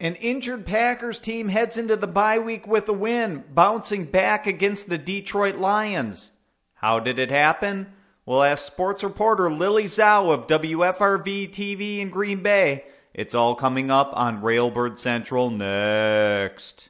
An 0.00 0.14
injured 0.14 0.64
Packers 0.64 1.18
team 1.18 1.48
heads 1.48 1.76
into 1.76 1.94
the 1.94 2.06
bye 2.06 2.38
week 2.38 2.66
with 2.66 2.88
a 2.88 2.92
win, 2.92 3.44
bouncing 3.52 4.06
back 4.06 4.46
against 4.46 4.88
the 4.88 4.96
Detroit 4.96 5.56
Lions. 5.56 6.30
How 6.76 7.00
did 7.00 7.18
it 7.18 7.30
happen? 7.30 7.92
We'll 8.24 8.42
ask 8.42 8.66
sports 8.66 9.04
reporter 9.04 9.50
Lily 9.50 9.84
Zhao 9.84 10.32
of 10.32 10.46
WFRV 10.46 11.50
TV 11.50 11.98
in 11.98 12.08
Green 12.08 12.42
Bay. 12.42 12.84
It's 13.12 13.34
all 13.34 13.54
coming 13.54 13.90
up 13.90 14.12
on 14.14 14.40
Railbird 14.40 14.98
Central 14.98 15.50
next. 15.50 16.89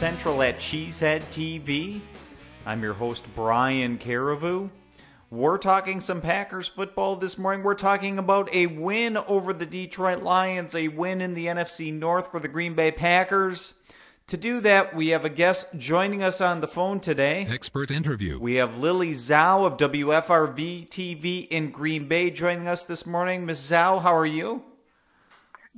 Central 0.00 0.42
at 0.42 0.56
Cheesehead 0.56 1.20
TV. 1.24 2.00
I'm 2.64 2.82
your 2.82 2.94
host, 2.94 3.22
Brian 3.34 3.98
Carriveau. 3.98 4.70
We're 5.30 5.58
talking 5.58 6.00
some 6.00 6.22
Packers 6.22 6.66
football 6.66 7.16
this 7.16 7.36
morning. 7.36 7.62
We're 7.62 7.74
talking 7.74 8.16
about 8.16 8.48
a 8.54 8.64
win 8.64 9.18
over 9.18 9.52
the 9.52 9.66
Detroit 9.66 10.22
Lions, 10.22 10.74
a 10.74 10.88
win 10.88 11.20
in 11.20 11.34
the 11.34 11.48
NFC 11.48 11.92
North 11.92 12.30
for 12.30 12.40
the 12.40 12.48
Green 12.48 12.72
Bay 12.72 12.90
Packers. 12.90 13.74
To 14.28 14.38
do 14.38 14.60
that, 14.60 14.96
we 14.96 15.08
have 15.08 15.26
a 15.26 15.28
guest 15.28 15.66
joining 15.76 16.22
us 16.22 16.40
on 16.40 16.62
the 16.62 16.66
phone 16.66 17.00
today. 17.00 17.46
Expert 17.50 17.90
interview. 17.90 18.38
We 18.40 18.54
have 18.54 18.78
Lily 18.78 19.10
Zhao 19.10 19.66
of 19.66 19.76
WFRV 19.76 20.88
TV 20.88 21.46
in 21.48 21.70
Green 21.70 22.08
Bay 22.08 22.30
joining 22.30 22.66
us 22.66 22.84
this 22.84 23.04
morning. 23.04 23.44
Ms. 23.44 23.70
Zhao, 23.70 24.00
how 24.00 24.16
are 24.16 24.24
you? 24.24 24.62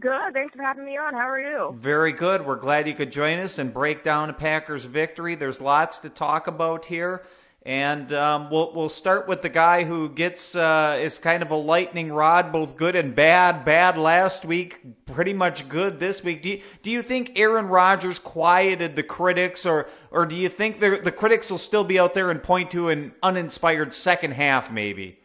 Good. 0.01 0.33
Thanks 0.33 0.55
for 0.55 0.63
having 0.63 0.85
me 0.85 0.97
on. 0.97 1.15
How 1.15 1.29
are 1.29 1.41
you? 1.41 1.75
Very 1.79 2.13
good. 2.13 2.45
We're 2.47 2.57
glad 2.57 2.89
you 2.89 2.95
could 2.95 3.13
join 3.13 3.39
us 3.39 3.59
and 3.59 3.73
break 3.73 4.03
down 4.03 4.31
a 4.31 4.33
Packers 4.33 4.85
victory. 4.85 5.35
There's 5.35 5.61
lots 5.61 5.99
to 6.01 6.09
talk 6.09 6.47
about 6.47 6.87
here. 6.87 7.23
And 7.65 8.13
um, 8.13 8.51
we'll 8.51 8.73
we'll 8.75 8.89
start 8.89 9.29
with 9.29 9.43
the 9.43 9.49
guy 9.49 9.85
who 9.85 10.09
gets 10.09 10.57
uh, 10.57 10.99
is 11.01 11.21
kind 11.21 11.45
of 11.45 11.53
a 11.53 11.57
lightning 11.57 12.11
rod, 12.11 12.51
both 12.51 12.77
good 12.77 12.97
and 12.97 13.15
bad. 13.15 13.65
Bad 13.65 13.97
last 13.97 14.45
week, 14.45 14.81
pretty 15.07 15.33
much 15.33 15.69
good 15.69 16.01
this 16.01 16.25
week. 16.25 16.43
Do 16.43 16.51
you, 16.51 16.63
do 16.83 16.91
you 16.91 17.03
think 17.03 17.39
Aaron 17.39 17.69
Rodgers 17.69 18.19
quieted 18.19 18.97
the 18.97 19.05
critics, 19.05 19.65
or 19.65 19.89
or 20.11 20.27
do 20.27 20.35
you 20.35 20.49
think 20.49 20.81
the 20.81 21.01
the 21.05 21.13
critics 21.13 21.53
will 21.53 21.59
still 21.59 21.85
be 21.85 22.01
out 22.01 22.15
there 22.15 22.33
and 22.33 22.43
point 22.43 22.73
to 22.73 22.89
an 22.89 23.13
uninspired 23.23 23.95
second 23.95 24.33
half, 24.33 24.73
maybe? 24.73 25.21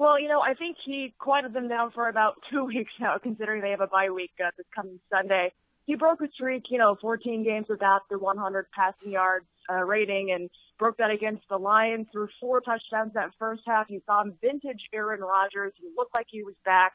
Well, 0.00 0.18
you 0.18 0.28
know, 0.28 0.40
I 0.40 0.54
think 0.54 0.78
he 0.82 1.12
quieted 1.18 1.52
them 1.52 1.68
down 1.68 1.90
for 1.90 2.08
about 2.08 2.36
two 2.50 2.64
weeks 2.64 2.90
now, 2.98 3.18
considering 3.22 3.60
they 3.60 3.68
have 3.68 3.82
a 3.82 3.86
bye 3.86 4.08
week 4.08 4.30
uh, 4.42 4.48
this 4.56 4.64
coming 4.74 4.98
Sunday. 5.12 5.52
He 5.84 5.94
broke 5.94 6.22
a 6.22 6.28
streak, 6.32 6.64
you 6.70 6.78
know, 6.78 6.96
14 7.02 7.44
games 7.44 7.66
without 7.68 8.08
the 8.08 8.18
100 8.18 8.66
passing 8.74 9.12
yards 9.12 9.44
uh, 9.70 9.84
rating, 9.84 10.32
and 10.32 10.48
broke 10.78 10.96
that 10.96 11.10
against 11.10 11.42
the 11.50 11.58
Lions. 11.58 12.06
Threw 12.12 12.28
four 12.40 12.62
touchdowns 12.62 13.12
that 13.12 13.32
first 13.38 13.60
half. 13.66 13.90
You 13.90 14.00
saw 14.06 14.22
him 14.22 14.32
vintage 14.40 14.80
Aaron 14.94 15.20
Rodgers. 15.20 15.74
He 15.78 15.88
looked 15.94 16.14
like 16.14 16.28
he 16.30 16.44
was 16.44 16.54
back. 16.64 16.94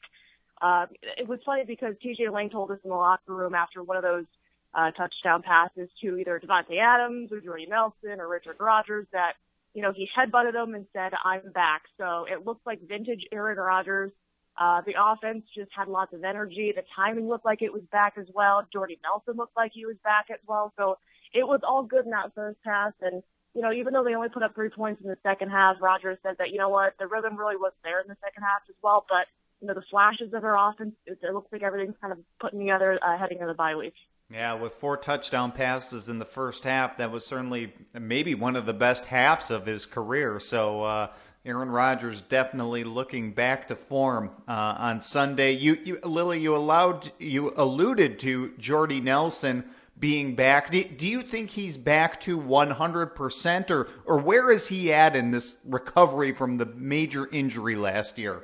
Uh, 0.59 0.87
it 1.15 1.27
was 1.27 1.37
funny 1.45 1.63
because 1.63 1.93
TJ 2.03 2.31
Lang 2.33 2.49
told 2.49 2.71
us 2.71 2.79
in 2.83 2.89
the 2.89 2.95
locker 2.95 3.35
room 3.35 3.53
after 3.53 3.83
one 3.83 3.97
of 3.97 4.03
those 4.03 4.25
uh, 4.73 4.89
touchdown 4.91 5.43
passes 5.43 5.89
to 6.01 6.17
either 6.17 6.41
Davante 6.43 6.79
Adams 6.81 7.31
or 7.31 7.39
Jordy 7.39 7.67
Nelson 7.69 8.19
or 8.19 8.27
Richard 8.27 8.55
Rodgers 8.59 9.05
that 9.13 9.33
you 9.75 9.83
know 9.83 9.93
he 9.95 10.07
headbutted 10.17 10.55
him 10.55 10.73
and 10.73 10.87
said, 10.93 11.11
"I'm 11.23 11.51
back." 11.51 11.83
So 11.99 12.25
it 12.25 12.45
looked 12.45 12.65
like 12.65 12.79
vintage 12.87 13.25
Aaron 13.31 13.57
Rodgers. 13.57 14.11
Uh, 14.57 14.81
the 14.85 14.93
offense 14.97 15.43
just 15.53 15.69
had 15.75 15.89
lots 15.89 16.13
of 16.13 16.23
energy. 16.23 16.71
The 16.73 16.83
timing 16.95 17.27
looked 17.27 17.45
like 17.45 17.61
it 17.61 17.73
was 17.73 17.83
back 17.91 18.13
as 18.17 18.25
well. 18.33 18.63
Jordy 18.71 18.97
Nelson 19.03 19.35
looked 19.35 19.57
like 19.57 19.71
he 19.73 19.85
was 19.85 19.97
back 20.03 20.27
as 20.31 20.39
well. 20.47 20.73
So 20.77 20.97
it 21.33 21.45
was 21.45 21.59
all 21.67 21.83
good 21.83 22.05
in 22.05 22.11
that 22.11 22.33
first 22.33 22.59
half. 22.63 22.93
And, 23.01 23.21
you 23.53 23.61
know, 23.61 23.73
even 23.73 23.91
though 23.91 24.05
they 24.05 24.15
only 24.15 24.29
put 24.29 24.43
up 24.43 24.55
three 24.55 24.69
points 24.69 25.01
in 25.01 25.09
the 25.09 25.17
second 25.23 25.49
half, 25.49 25.81
Rodgers 25.81 26.19
said 26.23 26.35
that, 26.39 26.51
you 26.51 26.57
know 26.57 26.69
what, 26.69 26.93
the 26.99 27.07
rhythm 27.07 27.35
really 27.35 27.57
was 27.57 27.73
there 27.83 27.99
in 27.99 28.07
the 28.07 28.15
second 28.23 28.43
half 28.43 28.61
as 28.69 28.75
well. 28.81 29.05
But, 29.09 29.27
you 29.59 29.67
know, 29.67 29.73
the 29.73 29.83
flashes 29.91 30.33
of 30.33 30.41
their 30.41 30.55
offense, 30.55 30.95
it, 31.05 31.19
it 31.21 31.33
looks 31.33 31.51
like 31.51 31.61
everything's 31.61 31.97
kind 31.99 32.13
of 32.13 32.19
putting 32.39 32.59
together 32.59 32.97
uh, 33.03 33.17
heading 33.17 33.39
into 33.39 33.47
the 33.47 33.53
bye 33.53 33.75
week. 33.75 33.95
Yeah, 34.31 34.55
with 34.55 34.73
four 34.73 34.97
touchdown 34.97 35.51
passes 35.51 36.09
in 36.09 36.17
the 36.17 36.25
first 36.25 36.63
half, 36.63 36.97
that 36.97 37.11
was 37.11 37.25
certainly 37.25 37.73
maybe 37.93 38.33
one 38.33 38.55
of 38.55 38.65
the 38.65 38.73
best 38.73 39.05
halves 39.05 39.51
of 39.51 39.67
his 39.67 39.85
career. 39.85 40.39
So 40.39 40.81
uh, 40.81 41.07
Aaron 41.45 41.69
Rodgers 41.69 42.21
definitely 42.21 42.83
looking 42.83 43.33
back 43.33 43.67
to 43.67 43.75
form 43.75 44.31
uh, 44.47 44.75
on 44.79 45.01
Sunday. 45.01 45.51
You, 45.51 45.77
you, 45.83 45.99
Lily, 46.03 46.39
you 46.39 46.55
allowed 46.55 47.11
you 47.19 47.53
alluded 47.55 48.17
to 48.21 48.53
Jordy 48.57 48.99
Nelson 48.99 49.63
being 49.99 50.33
back. 50.33 50.71
Do, 50.71 50.83
do 50.83 51.07
you 51.07 51.21
think 51.21 51.51
he's 51.51 51.77
back 51.77 52.19
to 52.21 52.39
100%, 52.39 53.69
or 53.69 53.87
or 54.05 54.17
where 54.17 54.49
is 54.51 54.69
he 54.69 54.91
at 54.91 55.15
in 55.15 55.29
this 55.29 55.59
recovery 55.63 56.31
from 56.31 56.57
the 56.57 56.65
major 56.65 57.29
injury 57.31 57.75
last 57.75 58.17
year? 58.17 58.41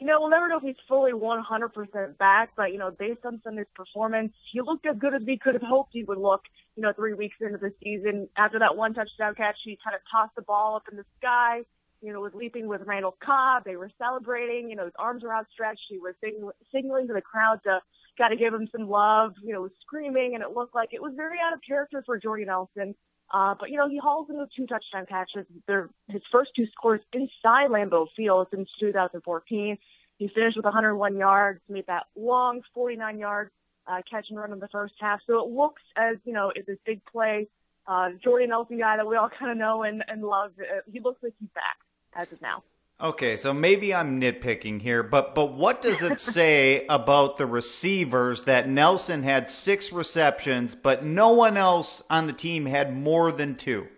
You 0.00 0.06
know, 0.06 0.18
we'll 0.18 0.30
never 0.30 0.48
know 0.48 0.56
if 0.56 0.62
he's 0.62 0.76
fully 0.88 1.12
100% 1.12 2.16
back, 2.16 2.52
but, 2.56 2.72
you 2.72 2.78
know, 2.78 2.90
based 2.90 3.20
on 3.26 3.38
Sunday's 3.44 3.66
performance, 3.74 4.32
he 4.50 4.62
looked 4.62 4.86
as 4.86 4.96
good 4.96 5.12
as 5.12 5.20
we 5.26 5.36
could 5.36 5.52
have 5.52 5.62
hoped 5.62 5.90
he 5.92 6.04
would 6.04 6.16
look, 6.16 6.40
you 6.74 6.82
know, 6.82 6.92
three 6.94 7.12
weeks 7.12 7.36
into 7.38 7.58
the 7.58 7.70
season. 7.84 8.26
After 8.34 8.58
that 8.60 8.78
one 8.78 8.94
touchdown 8.94 9.34
catch, 9.34 9.56
he 9.62 9.78
kind 9.84 9.94
of 9.94 10.00
tossed 10.10 10.34
the 10.36 10.42
ball 10.42 10.76
up 10.76 10.84
in 10.90 10.96
the 10.96 11.04
sky, 11.18 11.60
you 12.00 12.14
know, 12.14 12.20
was 12.20 12.32
leaping 12.34 12.66
with 12.66 12.80
Randall 12.86 13.14
Cobb. 13.22 13.64
They 13.66 13.76
were 13.76 13.90
celebrating, 13.98 14.70
you 14.70 14.76
know, 14.76 14.84
his 14.84 14.94
arms 14.98 15.22
were 15.22 15.34
outstretched. 15.34 15.82
He 15.90 15.98
was 15.98 16.14
signaling, 16.24 16.54
signaling 16.72 17.06
to 17.08 17.12
the 17.12 17.20
crowd 17.20 17.60
to 17.64 17.80
got 18.16 18.28
to 18.28 18.36
give 18.36 18.54
him 18.54 18.68
some 18.72 18.88
love, 18.88 19.34
you 19.42 19.52
know, 19.52 19.62
was 19.62 19.72
screaming, 19.82 20.34
and 20.34 20.42
it 20.42 20.50
looked 20.54 20.74
like 20.74 20.90
it 20.92 21.02
was 21.02 21.12
very 21.14 21.38
out 21.44 21.52
of 21.52 21.60
character 21.66 22.02
for 22.04 22.18
Jordy 22.18 22.44
Nelson. 22.44 22.94
Uh, 23.30 23.54
but 23.58 23.70
you 23.70 23.76
know, 23.76 23.88
he 23.88 23.98
hauls 23.98 24.28
in 24.28 24.36
those 24.36 24.52
two 24.56 24.66
touchdown 24.66 25.06
catches. 25.06 25.46
They're 25.66 25.88
his 26.08 26.22
first 26.32 26.50
two 26.56 26.66
scores 26.72 27.00
inside 27.12 27.70
Lambeau 27.70 28.06
Field 28.16 28.48
since 28.52 28.68
2014. 28.80 29.78
He 30.18 30.28
finished 30.28 30.56
with 30.56 30.64
101 30.64 31.16
yards, 31.16 31.60
made 31.68 31.86
that 31.86 32.06
long 32.16 32.62
49 32.74 33.18
yard 33.18 33.50
uh, 33.86 34.02
catch 34.10 34.26
and 34.30 34.38
run 34.38 34.52
in 34.52 34.58
the 34.58 34.68
first 34.68 34.94
half. 34.98 35.20
So 35.26 35.42
it 35.44 35.50
looks 35.50 35.82
as 35.96 36.16
you 36.24 36.32
know, 36.32 36.52
it's 36.54 36.66
this 36.66 36.78
big 36.84 37.04
play. 37.04 37.48
Uh, 37.86 38.10
Jordy 38.22 38.46
Nelson 38.46 38.78
guy 38.78 38.96
that 38.96 39.06
we 39.06 39.16
all 39.16 39.30
kind 39.38 39.50
of 39.50 39.56
know 39.56 39.82
and, 39.84 40.04
and 40.08 40.22
love. 40.22 40.52
Uh, 40.60 40.80
he 40.90 41.00
looks 41.00 41.22
like 41.22 41.34
he's 41.38 41.48
back 41.50 41.78
as 42.14 42.30
of 42.32 42.42
now. 42.42 42.62
Okay, 43.02 43.38
so 43.38 43.54
maybe 43.54 43.94
I'm 43.94 44.20
nitpicking 44.20 44.82
here, 44.82 45.02
but 45.02 45.34
but 45.34 45.54
what 45.54 45.80
does 45.80 46.02
it 46.02 46.20
say 46.36 46.84
about 46.86 47.38
the 47.38 47.46
receivers 47.46 48.42
that 48.42 48.68
Nelson 48.68 49.22
had 49.22 49.48
six 49.48 49.90
receptions, 49.90 50.74
but 50.74 51.02
no 51.02 51.30
one 51.30 51.56
else 51.56 52.02
on 52.10 52.26
the 52.26 52.34
team 52.34 52.66
had 52.66 52.94
more 52.94 53.32
than 53.32 53.54
two? 53.54 53.88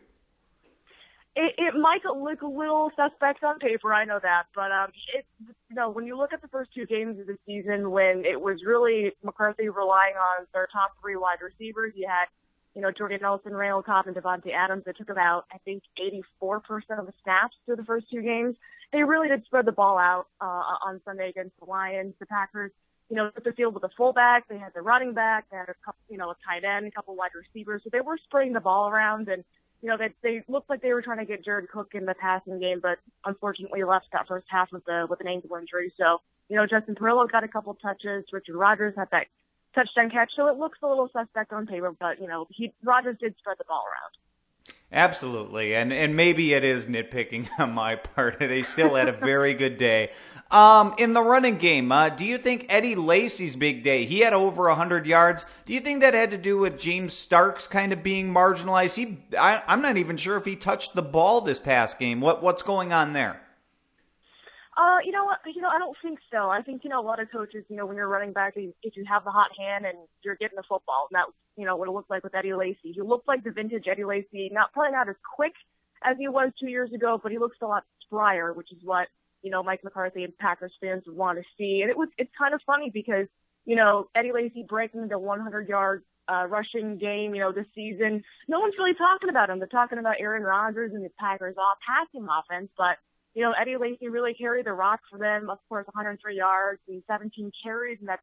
It, 1.34 1.54
it 1.58 1.74
might 1.74 2.04
look 2.04 2.42
a 2.42 2.46
little 2.46 2.92
suspect 2.94 3.42
on 3.42 3.58
paper, 3.58 3.92
I 3.92 4.04
know 4.04 4.20
that, 4.22 4.44
but 4.54 4.70
um, 4.70 4.92
it 5.12 5.26
you 5.69 5.74
know 5.74 5.90
when 5.90 6.06
you 6.06 6.16
look 6.16 6.32
at 6.32 6.40
the 6.40 6.48
first 6.48 6.72
two 6.72 6.86
games 6.86 7.19
of 7.19 7.26
the 7.26 7.36
season, 7.44 7.90
when 7.90 8.24
it 8.24 8.40
was 8.40 8.58
really 8.64 9.12
McCarthy 9.24 9.69
relying 9.69 10.14
on 10.14 10.46
their 10.54 10.69
top 10.72 10.92
three 11.00 11.16
wide 11.16 11.38
receivers, 11.42 11.92
you 11.96 12.06
had 12.06 12.26
you 12.75 12.81
know, 12.81 12.90
Jordan 12.90 13.19
Nelson, 13.20 13.54
Randall 13.54 13.82
Cobb, 13.82 14.06
and 14.06 14.16
Davante 14.16 14.52
Adams. 14.52 14.84
It 14.87 14.96
took 14.96 15.10
about, 15.10 15.44
I 15.52 15.58
think, 15.58 15.82
84% 16.43 16.62
of 16.99 17.06
the 17.06 17.12
snaps 17.22 17.54
through 17.66 17.76
the 17.76 17.84
first 17.84 18.06
two 18.10 18.22
games. 18.22 18.56
They 18.92 19.02
really 19.04 19.28
did 19.28 19.44
spread 19.44 19.64
the 19.64 19.72
ball 19.72 19.98
out 19.98 20.26
uh, 20.40 20.76
on 20.84 21.00
Sunday 21.04 21.30
against 21.30 21.58
the 21.58 21.64
Lions. 21.64 22.14
The 22.20 22.26
Packers, 22.26 22.72
you 23.08 23.16
know, 23.16 23.30
took 23.30 23.44
the 23.44 23.52
field 23.52 23.74
with 23.74 23.84
a 23.84 23.90
fullback. 23.96 24.48
They 24.48 24.58
had 24.58 24.74
the 24.74 24.82
running 24.82 25.14
back. 25.14 25.46
They 25.50 25.56
had 25.56 25.68
a 25.68 25.74
couple, 25.84 26.00
you 26.10 26.18
know, 26.18 26.30
a 26.30 26.36
tight 26.46 26.64
end, 26.64 26.86
a 26.86 26.90
couple 26.90 27.16
wide 27.16 27.30
receivers. 27.34 27.82
So 27.84 27.90
they 27.90 28.00
were 28.00 28.18
spreading 28.24 28.52
the 28.52 28.60
ball 28.60 28.88
around, 28.88 29.28
and 29.28 29.44
you 29.82 29.88
know, 29.88 29.96
they 29.96 30.10
they 30.22 30.44
looked 30.46 30.70
like 30.70 30.82
they 30.82 30.92
were 30.92 31.02
trying 31.02 31.18
to 31.18 31.24
get 31.24 31.44
Jared 31.44 31.68
Cook 31.70 31.92
in 31.94 32.04
the 32.04 32.14
passing 32.14 32.60
game, 32.60 32.80
but 32.80 32.98
unfortunately 33.24 33.82
left 33.82 34.06
that 34.12 34.28
first 34.28 34.46
half 34.48 34.70
with 34.72 34.84
the 34.84 35.06
with 35.08 35.20
an 35.20 35.26
ankle 35.26 35.56
injury. 35.56 35.92
So, 35.96 36.20
you 36.48 36.56
know, 36.56 36.66
Justin 36.66 36.94
Perillo 36.94 37.30
got 37.30 37.44
a 37.44 37.48
couple 37.48 37.74
touches. 37.74 38.24
Richard 38.32 38.56
Rodgers 38.56 38.94
had 38.96 39.08
that 39.10 39.26
touchdown 39.74 40.10
catch. 40.10 40.32
So 40.36 40.48
it 40.48 40.56
looks 40.56 40.78
a 40.82 40.86
little 40.86 41.08
suspect 41.12 41.52
on 41.52 41.66
paper, 41.66 41.94
but 41.98 42.20
you 42.20 42.28
know, 42.28 42.46
he 42.50 42.72
Rodgers 42.84 43.16
did 43.20 43.34
spread 43.38 43.58
the 43.58 43.64
ball 43.64 43.84
around. 43.86 44.12
Absolutely, 44.94 45.74
and 45.74 45.90
and 45.90 46.14
maybe 46.14 46.52
it 46.52 46.64
is 46.64 46.84
nitpicking 46.84 47.48
on 47.58 47.72
my 47.72 47.96
part. 47.96 48.38
They 48.38 48.62
still 48.62 48.94
had 48.94 49.08
a 49.08 49.12
very 49.12 49.54
good 49.54 49.78
day. 49.78 50.10
Um, 50.50 50.94
in 50.98 51.14
the 51.14 51.22
running 51.22 51.56
game, 51.56 51.90
uh, 51.90 52.10
do 52.10 52.26
you 52.26 52.36
think 52.36 52.66
Eddie 52.68 52.94
Lacy's 52.94 53.56
big 53.56 53.82
day? 53.82 54.04
He 54.04 54.20
had 54.20 54.34
over 54.34 54.68
hundred 54.68 55.06
yards. 55.06 55.46
Do 55.64 55.72
you 55.72 55.80
think 55.80 56.02
that 56.02 56.12
had 56.12 56.30
to 56.32 56.36
do 56.36 56.58
with 56.58 56.78
James 56.78 57.14
Starks 57.14 57.66
kind 57.66 57.94
of 57.94 58.02
being 58.02 58.34
marginalized? 58.34 58.96
He, 58.96 59.16
I, 59.38 59.62
I'm 59.66 59.80
not 59.80 59.96
even 59.96 60.18
sure 60.18 60.36
if 60.36 60.44
he 60.44 60.56
touched 60.56 60.94
the 60.94 61.00
ball 61.00 61.40
this 61.40 61.58
past 61.58 61.98
game. 61.98 62.20
What 62.20 62.42
what's 62.42 62.62
going 62.62 62.92
on 62.92 63.14
there? 63.14 63.40
Uh, 64.76 64.98
you 65.04 65.12
know 65.12 65.24
what? 65.24 65.38
You 65.46 65.62
know, 65.62 65.68
I 65.68 65.78
don't 65.78 65.96
think 66.02 66.18
so. 66.30 66.50
I 66.50 66.60
think 66.60 66.84
you 66.84 66.90
know 66.90 67.00
a 67.00 67.06
lot 67.06 67.18
of 67.18 67.30
coaches. 67.30 67.64
You 67.70 67.76
know, 67.76 67.86
when 67.86 67.96
you're 67.96 68.08
running 68.08 68.34
back, 68.34 68.54
if 68.56 68.94
you 68.94 69.04
have 69.08 69.24
the 69.24 69.30
hot 69.30 69.50
hand 69.58 69.86
and 69.86 69.96
you're 70.22 70.36
getting 70.36 70.56
the 70.56 70.64
football, 70.68 71.08
and 71.10 71.16
that 71.16 71.32
you 71.56 71.66
know 71.66 71.76
what 71.76 71.88
it 71.88 71.93
looked 71.93 72.10
like 72.10 72.25
with 72.25 72.34
Eddie 72.34 72.54
Lacy. 72.54 72.93
He 72.93 73.00
looked 73.00 73.28
like 73.28 73.44
the 73.44 73.50
vintage 73.50 73.84
Eddie 73.90 74.04
Lacy. 74.04 74.50
Not 74.52 74.72
probably 74.72 74.93
not 74.93 75.08
as 75.08 75.16
quick 75.34 75.52
as 76.04 76.16
he 76.19 76.28
was 76.28 76.50
two 76.58 76.69
years 76.69 76.93
ago, 76.93 77.20
but 77.22 77.32
he 77.32 77.38
looks 77.38 77.58
a 77.62 77.66
lot 77.66 77.84
sprier, 78.04 78.54
which 78.54 78.72
is 78.72 78.78
what 78.82 79.08
you 79.43 79.50
know 79.50 79.62
Mike 79.62 79.84
McCarthy 79.84 80.25
and 80.25 80.37
Packers 80.38 80.72
fans 80.81 81.04
want 81.06 81.38
to 81.38 81.44
see. 81.58 81.81
And 81.82 81.90
it 81.90 81.96
was 81.96 82.08
it's 82.19 82.32
kind 82.38 82.54
of 82.54 82.60
funny 82.66 82.90
because 82.93 83.26
you 83.64 83.76
know 83.76 84.08
Eddie 84.14 84.32
Lacy 84.32 84.64
breaking 84.69 85.08
the 85.08 85.19
100 85.19 85.69
yard 85.69 86.02
uh, 86.28 86.46
rushing 86.46 86.99
game, 86.99 87.34
you 87.34 87.40
know, 87.40 87.52
this 87.52 87.66
season. 87.75 88.22
No 88.49 88.60
one's 88.60 88.75
really 88.78 88.94
talking 88.94 89.28
about 89.28 89.50
him. 89.50 89.58
They're 89.58 89.69
talking 89.69 89.99
about 89.99 90.16
Aaron 90.20 90.43
Rodgers 90.43 90.93
and 90.94 91.04
the 91.04 91.10
Packers' 91.19 91.56
off 91.58 91.78
passing 91.87 92.26
offense, 92.28 92.70
but 92.76 92.96
you 93.34 93.43
know, 93.43 93.52
Eddie 93.58 93.76
Lacy 93.76 94.08
really 94.08 94.34
carried 94.34 94.66
the 94.66 94.72
rock 94.72 95.00
for 95.10 95.19
them. 95.19 95.49
Of 95.49 95.58
course, 95.69 95.87
103 95.87 96.37
yards 96.37 96.81
and 96.87 97.02
17 97.06 97.50
carries, 97.62 97.99
and 98.00 98.08
that's 98.08 98.22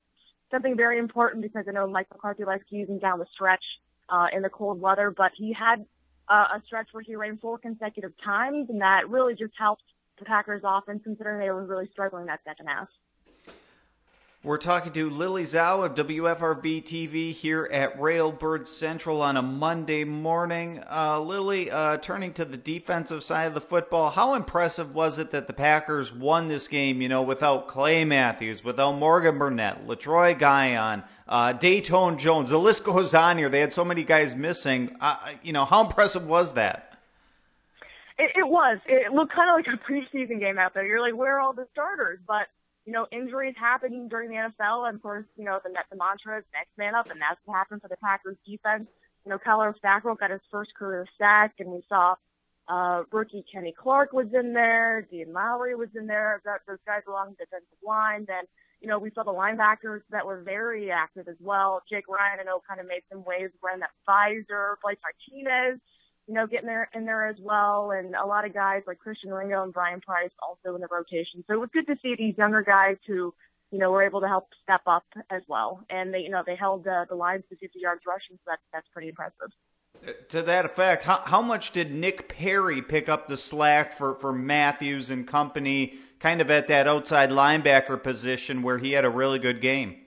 something 0.51 0.75
very 0.75 1.00
important 1.00 1.42
because 1.42 1.66
I 1.68 1.72
know 1.72 1.88
Mike 1.88 2.07
McCarthy 2.12 2.44
likes 2.44 2.66
using 2.69 3.00
down 3.00 3.19
the 3.19 3.25
stretch 3.34 3.63
uh, 4.10 4.28
in 4.34 4.42
the 4.42 4.50
cold 4.50 4.81
weather. 4.81 5.13
But 5.16 5.31
he 5.36 5.54
had 5.54 5.86
uh, 6.28 6.57
a 6.57 6.63
stretch 6.66 6.88
where 6.92 7.04
he 7.04 7.16
ran 7.16 7.38
four 7.38 7.57
consecutive 7.57 8.13
times, 8.24 8.69
and 8.69 8.81
that 8.81 9.10
really 9.10 9.34
just 9.34 9.54
helped 9.57 9.84
the 10.18 10.25
Packers' 10.25 10.62
offense, 10.63 11.01
considering 11.04 11.40
they 11.40 11.50
were 11.50 11.66
really 11.66 11.88
struggling 11.92 12.25
that 12.28 12.42
second 12.46 12.68
half. 12.68 12.88
We're 14.42 14.58
talking 14.58 14.94
to 14.94 15.10
Lily 15.10 15.44
Zhao 15.44 15.84
of 15.84 15.96
WFRV 15.96 16.82
TV 16.86 17.34
here 17.34 17.68
at 17.74 18.00
Railbird 18.00 18.70
Central 18.70 19.22
on 19.22 19.36
a 19.36 19.42
Monday 19.42 20.06
morning. 20.06 20.82
Uh, 20.90 21.20
Lily, 21.20 21.70
uh, 21.70 21.98
turning 21.98 22.32
to 22.36 22.46
the 22.46 22.56
defensive 22.56 23.22
side 23.22 23.48
of 23.48 23.54
the 23.54 23.60
football, 23.60 24.12
how 24.12 24.36
impressive 24.36 24.96
was 24.96 25.20
it 25.20 25.32
that 25.32 25.48
the 25.48 25.54
Packers 25.54 26.14
won 26.14 26.48
this 26.48 26.70
game, 26.70 27.02
you 27.02 27.10
know, 27.10 27.22
without 27.22 27.68
Clay 27.68 28.06
Matthews, 28.06 28.64
without 28.64 28.94
Morgan 28.94 29.38
Burnett, 29.38 29.86
Letroy 29.86 30.40
Guion, 30.40 31.04
uh, 31.28 31.52
Datone 31.52 32.18
Jones? 32.18 32.50
The 32.50 32.58
list 32.58 32.86
goes 32.86 33.14
on 33.14 33.38
here. 33.38 33.50
They 33.50 33.60
had 33.60 33.74
so 33.74 33.84
many 33.84 34.06
guys 34.06 34.36
missing. 34.36 34.96
Uh, 35.02 35.18
you 35.44 35.52
know, 35.52 35.66
how 35.66 35.84
impressive 35.84 36.26
was 36.26 36.54
that? 36.54 36.98
It, 38.18 38.32
it 38.38 38.48
was. 38.48 38.80
It 38.86 39.12
looked 39.12 39.34
kind 39.34 39.50
of 39.50 39.58
like 39.58 39.68
a 39.68 39.92
preseason 39.92 40.40
game 40.40 40.58
out 40.58 40.74
there. 40.74 40.86
You're 40.86 41.02
like, 41.02 41.18
where 41.18 41.36
are 41.36 41.40
all 41.42 41.52
the 41.52 41.68
starters? 41.74 42.20
But 42.26 42.48
you 42.86 42.94
know, 42.94 43.08
injuries 43.12 43.56
happen 43.58 44.08
during 44.08 44.30
the 44.30 44.36
NFL. 44.36 44.88
And 44.88 44.96
of 44.96 45.02
course, 45.02 45.26
you 45.38 45.46
know, 45.46 45.60
the, 45.64 45.70
the 45.70 45.98
mantra 45.98 46.40
is 46.40 46.46
next 46.54 46.78
man 46.78 46.96
up, 46.96 47.10
and 47.10 47.22
that's 47.22 47.40
what 47.46 47.56
happened 47.56 47.81
for 47.81 47.88
the 47.88 47.98
Packers 47.98 48.38
defense. 48.46 48.88
You 49.26 49.31
know, 49.31 49.38
Kyler 49.38 49.74
Fackrell 49.84 50.18
got 50.18 50.31
his 50.31 50.42
first 50.52 50.74
career 50.76 51.06
sack, 51.18 51.54
and 51.60 51.70
we 51.70 51.84
saw 51.90 52.16
uh, 52.70 53.04
rookie 53.12 53.44
Kenny 53.52 53.74
Clark 53.78 54.14
was 54.14 54.28
in 54.34 54.54
there, 54.54 55.08
Dean 55.10 55.34
Lowry 55.34 55.76
was 55.76 55.90
in 55.96 56.06
there, 56.06 56.42
that, 56.46 56.62
those 56.68 56.78
guys 56.86 57.02
along 57.08 57.36
the 57.38 57.46
defensive 57.46 57.81
line. 57.86 58.26
Then, 58.28 58.44
you 58.80 58.88
know, 58.88 59.00
we 59.00 59.12
saw 59.12 59.24
the 59.24 59.34
linebackers 59.34 60.02
that 60.12 60.26
were 60.26 60.42
very 60.42 60.92
active 60.92 61.28
as 61.28 61.36
well. 61.42 61.81
Jake 61.90 62.08
Ryan, 62.08 62.40
I 62.42 62.44
know, 62.44 62.62
kind 62.68 62.80
of 62.80 62.88
made 62.88 63.02
some 63.12 63.24
waves 63.26 63.54
wearing 63.62 63.80
that 63.80 63.90
visor. 64.06 64.78
Blake 64.84 65.00
Martinez, 65.02 65.80
you 66.30 66.36
know, 66.36 66.46
getting 66.46 66.68
there 66.68 66.88
in 66.94 67.06
there 67.06 67.28
as 67.28 67.38
well, 67.42 67.90
and 67.90 68.14
a 68.14 68.24
lot 68.24 68.46
of 68.46 68.54
guys 68.54 68.84
like 68.86 69.00
Christian 69.00 69.31
Ringo 69.31 69.64
and 69.64 69.74
Brian 69.74 70.00
Price 70.00 70.30
also 70.48 70.76
in 70.76 70.81
the 70.81 70.88
rotation. 70.92 71.44
So 71.48 71.56
it 71.56 71.60
was 71.60 71.70
good 71.74 71.88
to 71.88 71.96
see 72.04 72.14
these 72.16 72.38
younger 72.38 72.62
guys 72.62 72.98
who, 73.08 73.34
you 73.72 73.80
know, 73.80 73.90
were 73.90 74.04
able 74.04 74.22
to 74.22 74.28
help 74.28 74.48
step 74.62 74.81
up 74.86 75.06
as 75.31 75.42
well, 75.48 75.84
and 75.90 76.14
they, 76.14 76.20
you 76.20 76.30
know, 76.30 76.44
they 76.46 76.56
held 76.56 76.88
uh, 76.88 77.06
the 77.10 77.16
lines 77.16 77.46
to 77.50 77.56
50 77.56 77.80
yards 77.80 78.02
rushing, 78.08 78.38
so 78.38 78.52
that's 78.52 78.62
that's 78.72 78.88
pretty 78.94 79.10
impressive. 79.10 79.50
To 80.30 80.44
that 80.44 80.66
effect, 80.66 81.02
how, 81.04 81.22
how 81.26 81.42
much 81.42 81.72
did 81.72 81.92
Nick 81.92 82.30
Perry 82.30 82.84
pick 82.84 83.10
up 83.10 83.28
the 83.28 83.36
slack 83.36 83.92
for, 83.92 84.14
for 84.14 84.31
Matthews 84.31 85.10
and 85.10 85.28
company, 85.28 85.96
kind 86.20 86.42
of 86.42 86.52
at 86.52 86.68
that 86.68 86.88
outside 86.88 87.31
linebacker 87.31 88.02
position 88.02 88.62
where 88.62 88.78
he 88.78 88.92
had 88.92 89.04
a 89.04 89.10
really 89.10 89.40
good 89.40 89.62
game? 89.62 89.98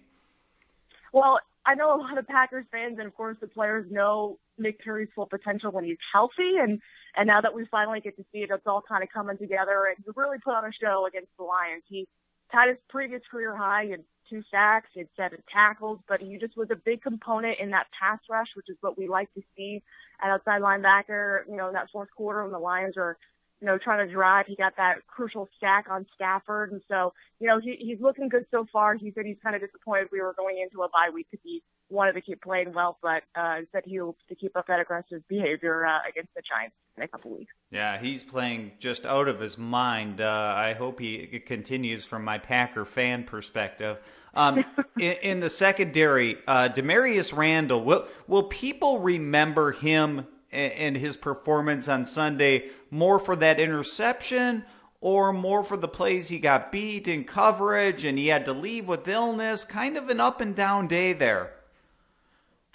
Well, 1.12 1.40
I 1.66 1.74
know 1.74 1.94
a 1.94 1.98
lot 2.00 2.16
of 2.16 2.26
Packers 2.26 2.64
fans 2.70 2.98
and 2.98 3.06
of 3.06 3.14
course 3.14 3.36
the 3.40 3.46
players 3.48 3.90
know 3.90 4.38
Nick 4.62 4.80
Perry's 4.80 5.08
full 5.14 5.26
potential 5.26 5.70
when 5.70 5.84
he's 5.84 5.98
healthy 6.12 6.56
and 6.60 6.80
and 7.16 7.26
now 7.26 7.40
that 7.40 7.54
we 7.54 7.66
finally 7.70 8.00
get 8.00 8.16
to 8.16 8.24
see 8.32 8.38
it, 8.38 8.50
it's 8.50 8.66
all 8.66 8.82
kind 8.88 9.02
of 9.02 9.10
coming 9.10 9.36
together 9.36 9.86
and 9.88 9.96
he 10.04 10.10
really 10.16 10.38
put 10.42 10.54
on 10.54 10.64
a 10.64 10.72
show 10.72 11.06
against 11.06 11.30
the 11.36 11.44
Lions. 11.44 11.82
He 11.86 12.08
had 12.48 12.68
his 12.68 12.78
previous 12.88 13.22
career 13.30 13.56
high 13.56 13.84
in 13.84 14.04
two 14.30 14.42
sacks, 14.50 14.88
had 14.96 15.08
seven 15.16 15.42
tackles, 15.52 15.98
but 16.08 16.20
he 16.20 16.38
just 16.38 16.56
was 16.56 16.68
a 16.70 16.76
big 16.76 17.02
component 17.02 17.58
in 17.58 17.70
that 17.70 17.86
pass 17.98 18.18
rush, 18.30 18.48
which 18.54 18.68
is 18.68 18.76
what 18.80 18.96
we 18.96 19.08
like 19.08 19.32
to 19.34 19.42
see 19.56 19.82
at 20.22 20.30
outside 20.30 20.62
linebacker, 20.62 21.40
you 21.48 21.56
know, 21.56 21.68
in 21.68 21.74
that 21.74 21.90
fourth 21.92 22.08
quarter 22.16 22.42
when 22.42 22.52
the 22.52 22.58
Lions 22.58 22.96
are 22.96 23.18
you 23.62 23.68
know, 23.68 23.78
trying 23.78 24.04
to 24.04 24.12
drive. 24.12 24.46
He 24.48 24.56
got 24.56 24.76
that 24.76 25.06
crucial 25.06 25.48
sack 25.60 25.86
on 25.88 26.04
Stafford. 26.16 26.72
And 26.72 26.82
so, 26.88 27.12
you 27.38 27.46
know, 27.46 27.60
he, 27.60 27.76
he's 27.78 28.00
looking 28.00 28.28
good 28.28 28.44
so 28.50 28.66
far. 28.72 28.96
He 28.96 29.12
said 29.14 29.24
he's 29.24 29.36
kind 29.40 29.54
of 29.54 29.62
disappointed 29.62 30.08
we 30.10 30.20
were 30.20 30.34
going 30.36 30.58
into 30.60 30.82
a 30.82 30.88
bye 30.88 31.10
week 31.14 31.28
because 31.30 31.42
he 31.44 31.62
wanted 31.88 32.14
to 32.14 32.22
keep 32.22 32.42
playing 32.42 32.72
well, 32.72 32.98
but 33.02 33.22
uh, 33.36 33.58
said 33.70 33.82
he 33.84 33.98
hopes 33.98 34.20
to 34.28 34.34
keep 34.34 34.56
up 34.56 34.66
that 34.66 34.80
aggressive 34.80 35.22
behavior 35.28 35.86
uh, 35.86 36.00
against 36.08 36.34
the 36.34 36.42
Giants 36.42 36.74
in 36.96 37.04
a 37.04 37.08
couple 37.08 37.36
weeks. 37.38 37.52
Yeah, 37.70 38.00
he's 38.00 38.24
playing 38.24 38.72
just 38.80 39.06
out 39.06 39.28
of 39.28 39.38
his 39.38 39.56
mind. 39.56 40.20
Uh, 40.20 40.54
I 40.56 40.72
hope 40.72 40.98
he 40.98 41.40
continues 41.46 42.04
from 42.04 42.24
my 42.24 42.38
Packer 42.38 42.84
fan 42.84 43.22
perspective. 43.22 43.98
Um, 44.34 44.64
in, 44.98 45.12
in, 45.22 45.40
the 45.40 45.50
secondary, 45.50 46.38
uh, 46.48 46.70
Damarious 46.70 47.36
Randall, 47.36 47.84
will, 47.84 48.08
will 48.26 48.44
people 48.44 48.98
remember 48.98 49.70
him 49.70 50.26
and 50.52 50.96
his 50.96 51.16
performance 51.16 51.88
on 51.88 52.06
Sunday 52.06 52.70
more 52.90 53.19
for 53.19 53.34
that 53.37 53.58
interception 53.58 54.64
or 55.00 55.32
more 55.32 55.62
for 55.64 55.76
the 55.76 55.88
plays 55.88 56.28
he 56.28 56.38
got 56.38 56.70
beat 56.70 57.08
in 57.08 57.25
coverage 57.25 58.04
and 58.04 58.19
he 58.19 58.28
had 58.28 58.44
to 58.44 58.52
leave 58.52 58.88
with 58.88 59.08
illness? 59.08 59.64
Kind 59.64 59.96
of 59.96 60.08
an 60.08 60.20
up 60.20 60.40
and 60.40 60.54
down 60.54 60.87
day 60.87 61.12
there. 61.12 61.54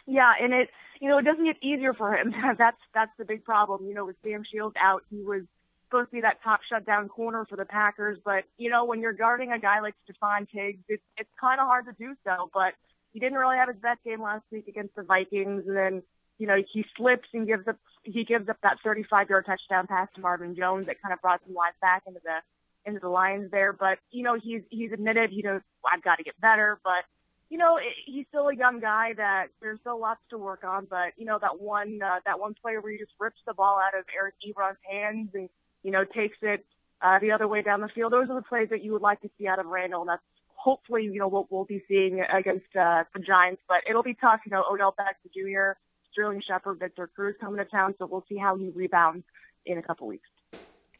Yeah, 0.05 0.33
and 0.41 0.53
it 0.53 0.69
you 0.99 1.09
know 1.09 1.17
it 1.17 1.23
doesn't 1.23 1.45
get 1.45 1.57
easier 1.61 1.93
for 1.93 2.15
him. 2.15 2.33
that's 2.57 2.77
that's 2.93 3.11
the 3.17 3.25
big 3.25 3.43
problem. 3.43 3.85
You 3.85 3.93
know, 3.93 4.05
with 4.05 4.15
Sam 4.23 4.43
Shields 4.49 4.75
out, 4.81 5.03
he 5.09 5.21
was 5.21 5.43
supposed 5.85 6.09
to 6.09 6.15
be 6.15 6.21
that 6.21 6.41
top 6.43 6.61
shutdown 6.69 7.07
corner 7.09 7.45
for 7.45 7.55
the 7.55 7.65
Packers, 7.65 8.17
but 8.23 8.43
you 8.57 8.69
know 8.69 8.85
when 8.85 9.01
you're 9.01 9.13
guarding 9.13 9.51
a 9.51 9.59
guy 9.59 9.81
like 9.81 9.95
Stefon 10.09 10.47
Diggs, 10.51 10.83
it's 10.87 11.03
it's 11.17 11.29
kind 11.39 11.59
of 11.59 11.67
hard 11.67 11.85
to 11.85 11.93
do 11.93 12.15
so. 12.23 12.49
But 12.53 12.73
he 13.13 13.19
didn't 13.19 13.37
really 13.37 13.57
have 13.57 13.69
his 13.69 13.77
best 13.77 14.03
game 14.03 14.21
last 14.21 14.43
week 14.51 14.67
against 14.67 14.95
the 14.95 15.03
Vikings, 15.03 15.63
and 15.67 15.75
then 15.75 16.03
you 16.37 16.47
know, 16.47 16.57
he 16.71 16.85
slips 16.95 17.27
and 17.33 17.47
gives 17.47 17.67
up 17.67 17.77
he 18.03 18.23
gives 18.23 18.47
up 18.47 18.57
that 18.63 18.77
35 18.83 19.29
yard 19.29 19.45
touchdown 19.45 19.87
pass 19.87 20.07
to 20.15 20.21
Marvin 20.21 20.55
Jones 20.55 20.87
that 20.87 21.01
kind 21.01 21.13
of 21.13 21.21
brought 21.21 21.41
some 21.45 21.55
life 21.55 21.73
back 21.81 22.03
into 22.07 22.19
the 22.23 22.39
into 22.85 22.99
the 22.99 23.09
Lions 23.09 23.51
there. 23.51 23.73
But 23.73 23.99
you 24.11 24.23
know, 24.23 24.35
he's 24.35 24.61
he's 24.69 24.91
admitted, 24.91 25.31
you 25.31 25.43
know, 25.43 25.59
I've 25.91 26.03
got 26.03 26.17
to 26.17 26.23
get 26.23 26.39
better. 26.39 26.79
But 26.83 27.03
you 27.49 27.57
know, 27.57 27.79
he's 28.05 28.25
still 28.29 28.49
a 28.49 28.55
young 28.55 28.79
guy 28.79 29.13
that 29.13 29.47
there's 29.61 29.79
still 29.79 29.99
lots 29.99 30.21
to 30.29 30.37
work 30.37 30.63
on. 30.63 30.85
But 30.89 31.13
you 31.17 31.25
know, 31.25 31.37
that 31.39 31.59
one 31.59 31.99
uh, 32.01 32.19
that 32.25 32.39
one 32.39 32.55
player 32.61 32.81
where 32.81 32.91
he 32.91 32.97
just 32.97 33.11
rips 33.19 33.39
the 33.45 33.53
ball 33.53 33.79
out 33.79 33.97
of 33.97 34.05
Eric 34.15 34.35
Ebron's 34.45 34.77
hands 34.89 35.29
and 35.33 35.49
you 35.83 35.91
know 35.91 36.03
takes 36.03 36.37
it 36.41 36.65
uh, 37.01 37.19
the 37.19 37.31
other 37.31 37.47
way 37.47 37.61
down 37.61 37.81
the 37.81 37.89
field. 37.89 38.13
Those 38.13 38.29
are 38.29 38.35
the 38.35 38.41
plays 38.41 38.69
that 38.69 38.83
you 38.83 38.93
would 38.93 39.01
like 39.01 39.21
to 39.21 39.29
see 39.37 39.47
out 39.47 39.59
of 39.59 39.65
Randall, 39.65 40.01
and 40.01 40.09
that's 40.09 40.23
hopefully 40.55 41.03
you 41.03 41.19
know 41.19 41.27
what 41.27 41.51
we'll 41.51 41.65
be 41.65 41.83
seeing 41.87 42.21
against 42.21 42.75
uh, 42.75 43.03
the 43.13 43.19
Giants. 43.19 43.61
But 43.67 43.77
it'll 43.89 44.03
be 44.03 44.15
tough. 44.15 44.41
You 44.45 44.51
know, 44.51 44.63
Odell 44.69 44.93
Beckham 44.97 45.31
Jr. 45.33 45.77
Sterling 46.17 46.41
Shepard, 46.47 46.79
Victor 46.79 47.07
Cruz 47.15 47.35
coming 47.39 47.57
to 47.57 47.65
town, 47.65 47.93
so 47.99 48.07
we'll 48.07 48.25
see 48.27 48.37
how 48.37 48.55
he 48.57 48.69
rebounds 48.69 49.23
in 49.67 49.77
a 49.77 49.83
couple 49.83 50.07
weeks. 50.07 50.27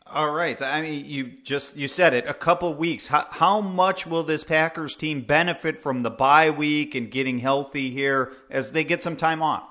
All 0.05 0.29
right. 0.29 0.61
I 0.61 0.81
mean, 0.81 1.05
you 1.05 1.33
just 1.43 1.75
you 1.75 1.87
said 1.87 2.13
it. 2.13 2.27
A 2.27 2.33
couple 2.35 2.71
weeks. 2.75 3.07
How, 3.07 3.25
how 3.31 3.59
much 3.59 4.05
will 4.05 4.23
this 4.23 4.43
Packers 4.43 4.95
team 4.95 5.21
benefit 5.21 5.79
from 5.79 6.03
the 6.03 6.11
bye 6.11 6.51
week 6.51 6.93
and 6.93 7.09
getting 7.09 7.39
healthy 7.39 7.89
here 7.89 8.31
as 8.51 8.71
they 8.71 8.83
get 8.83 9.01
some 9.01 9.17
time 9.17 9.41
off? 9.41 9.63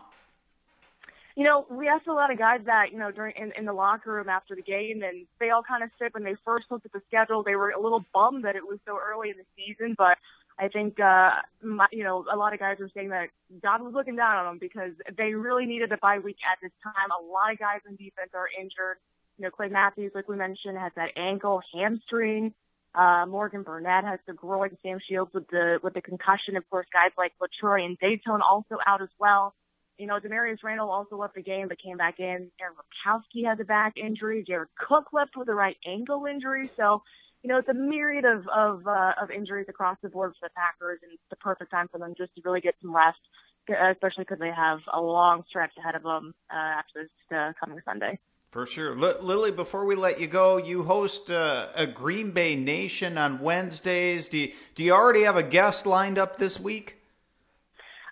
You 1.37 1.45
know, 1.45 1.65
we 1.71 1.87
asked 1.87 2.09
a 2.09 2.13
lot 2.13 2.33
of 2.33 2.39
guys 2.39 2.63
that 2.67 2.93
you 2.93 2.99
know 2.99 3.13
during 3.13 3.35
in, 3.37 3.53
in 3.57 3.67
the 3.67 3.73
locker 3.73 4.13
room 4.13 4.29
after 4.29 4.57
the 4.57 4.63
game, 4.63 5.03
and 5.03 5.27
they 5.39 5.51
all 5.51 5.63
kind 5.63 5.85
of 5.85 5.91
said 5.99 6.13
when 6.13 6.25
they 6.25 6.35
first 6.45 6.67
looked 6.71 6.87
at 6.87 6.93
the 6.93 7.03
schedule, 7.07 7.45
they 7.45 7.55
were 7.55 7.71
a 7.71 7.81
little 7.81 8.05
bummed 8.13 8.45
that 8.45 8.57
it 8.57 8.67
was 8.67 8.79
so 8.85 8.99
early 8.99 9.31
in 9.31 9.37
the 9.37 9.45
season, 9.57 9.95
but 9.97 10.19
I 10.59 10.69
think, 10.69 10.99
uh, 10.99 11.31
my, 11.63 11.87
you 11.93 12.03
know, 12.05 12.25
a 12.33 12.37
lot 12.37 12.55
of 12.55 12.59
guys 12.61 12.79
were 12.81 12.91
saying 12.95 13.11
that 13.11 13.29
God 13.63 13.83
was 13.83 13.93
looking 13.95 14.17
down 14.17 14.37
on 14.37 14.45
them 14.47 14.59
because 14.59 14.93
they 15.17 15.35
really 15.35 15.67
needed 15.67 15.93
a 15.93 15.99
bye 15.99 16.19
week 16.19 16.39
at 16.51 16.59
this 16.63 16.73
time. 16.83 17.11
A 17.11 17.23
lot 17.23 17.53
of 17.53 17.59
guys 17.59 17.81
in 17.89 17.97
defense 17.97 18.31
are 18.35 18.49
injured. 18.59 18.97
You 19.37 19.45
know, 19.45 19.51
Clay 19.51 19.69
Matthews, 19.69 20.13
like 20.15 20.29
we 20.29 20.37
mentioned, 20.37 20.79
has 20.79 20.93
that 20.97 21.11
ankle, 21.17 21.61
hamstring. 21.75 22.55
Uh, 22.95 23.27
Morgan 23.27 23.63
Burnett 23.63 24.05
has 24.05 24.19
the 24.27 24.33
groin. 24.33 24.71
Sam 24.83 24.99
Shields 25.07 25.31
with 25.35 25.47
the 25.49 25.79
with 25.83 25.93
the 25.93 26.01
concussion. 26.01 26.57
Of 26.57 26.65
course, 26.71 26.87
guys 26.91 27.11
like 27.19 27.33
Letroy 27.39 27.85
and 27.85 27.99
Datone 28.01 28.41
also 28.41 28.79
out 28.87 29.03
as 29.03 29.11
well. 29.19 29.55
you 29.99 30.07
know, 30.07 30.19
Damarious 30.21 30.63
Randall 30.63 30.91
also 30.91 31.17
left 31.17 31.35
the 31.35 31.43
game 31.43 31.69
but 31.69 31.79
came 31.83 31.97
back 31.97 32.19
in. 32.19 32.51
Aaron 32.61 32.75
Ripkowski 32.77 33.47
has 33.47 33.59
a 33.61 33.65
back 33.65 33.95
injury. 33.97 34.45
Jared 34.47 34.69
Cook 34.79 35.13
left 35.13 35.37
with 35.37 35.49
a 35.49 35.55
right 35.55 35.77
ankle 35.87 36.27
injury. 36.27 36.71
So, 36.77 37.03
you 37.43 37.49
know, 37.49 37.59
it's 37.59 37.69
a 37.69 37.75
myriad 37.75 38.25
of 38.25 38.47
of, 38.49 38.87
uh, 38.87 39.13
of 39.21 39.31
injuries 39.31 39.67
across 39.69 39.97
the 40.03 40.09
board 40.09 40.33
for 40.39 40.49
the 40.49 40.55
Packers, 40.55 41.01
and 41.03 41.13
it's 41.13 41.23
the 41.31 41.37
perfect 41.37 41.71
time 41.71 41.89
for 41.89 41.99
them 41.99 42.15
just 42.17 42.35
to 42.35 42.43
really 42.45 42.61
get 42.61 42.75
some 42.81 42.95
rest, 42.95 43.21
especially 43.69 44.25
because 44.25 44.39
they 44.39 44.51
have 44.51 44.81
a 44.93 45.01
long 45.01 45.45
stretch 45.49 45.73
ahead 45.79 45.95
of 45.95 46.03
them 46.03 46.35
uh, 46.51 46.57
after 46.57 47.03
this 47.03 47.37
uh, 47.37 47.53
coming 47.59 47.81
Sunday. 47.85 48.19
For 48.51 48.65
sure. 48.65 48.93
L- 48.93 49.23
Lily, 49.23 49.51
before 49.51 49.85
we 49.85 49.97
let 49.97 50.21
you 50.21 50.27
go, 50.27 50.57
you 50.57 50.85
host 50.85 51.31
uh, 51.31 51.69
a 51.75 51.87
Green 51.87 52.31
Bay 52.31 52.57
Nation 52.57 53.19
on 53.19 53.41
Wednesdays. 53.41 54.29
Do 54.29 54.39
you, 54.39 54.53
do 54.75 54.83
you 54.83 54.93
already 54.93 55.23
have 55.23 55.37
a 55.37 55.43
guest 55.43 55.85
lined 55.85 56.19
up 56.19 56.39
this 56.39 56.59
week? 56.59 56.97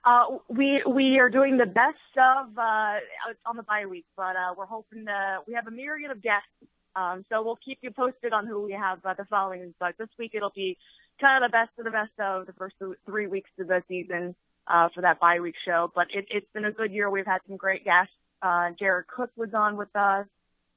Uh, 0.04 0.36
we 0.48 0.82
we 0.86 1.18
are 1.18 1.30
doing 1.30 1.56
the 1.56 1.64
best 1.64 1.96
of 2.18 2.58
uh, 2.58 2.98
on 3.46 3.56
the 3.56 3.62
bye 3.62 3.86
week, 3.86 4.04
but 4.16 4.36
uh, 4.36 4.52
we're 4.56 4.66
hoping 4.66 5.06
to, 5.06 5.38
we 5.48 5.54
have 5.54 5.66
a 5.66 5.70
myriad 5.70 6.10
of 6.10 6.20
guests. 6.20 6.46
Um, 6.96 7.24
so 7.28 7.42
we'll 7.42 7.58
keep 7.64 7.78
you 7.82 7.90
posted 7.90 8.32
on 8.32 8.46
who 8.46 8.62
we 8.62 8.72
have 8.72 9.04
uh, 9.04 9.14
the 9.14 9.24
following. 9.24 9.60
week. 9.60 9.74
But 9.80 9.94
this 9.98 10.08
week 10.18 10.32
it'll 10.34 10.52
be 10.54 10.76
kind 11.20 11.44
of 11.44 11.50
the 11.50 11.52
best 11.52 11.70
of 11.78 11.84
the 11.84 11.90
best 11.90 12.12
of 12.18 12.46
the 12.46 12.52
first 12.52 12.76
three 13.06 13.26
weeks 13.26 13.50
of 13.58 13.68
the 13.68 13.82
season 13.88 14.34
uh, 14.66 14.88
for 14.94 15.00
that 15.02 15.20
bye 15.20 15.40
week 15.40 15.56
show. 15.64 15.90
But 15.94 16.08
it, 16.14 16.26
it's 16.30 16.46
been 16.54 16.64
a 16.64 16.72
good 16.72 16.92
year. 16.92 17.10
We've 17.10 17.26
had 17.26 17.40
some 17.46 17.56
great 17.56 17.84
guests. 17.84 18.12
Uh, 18.42 18.70
Jared 18.78 19.06
Cook 19.06 19.30
was 19.36 19.50
on 19.54 19.76
with 19.76 19.94
us. 19.94 20.26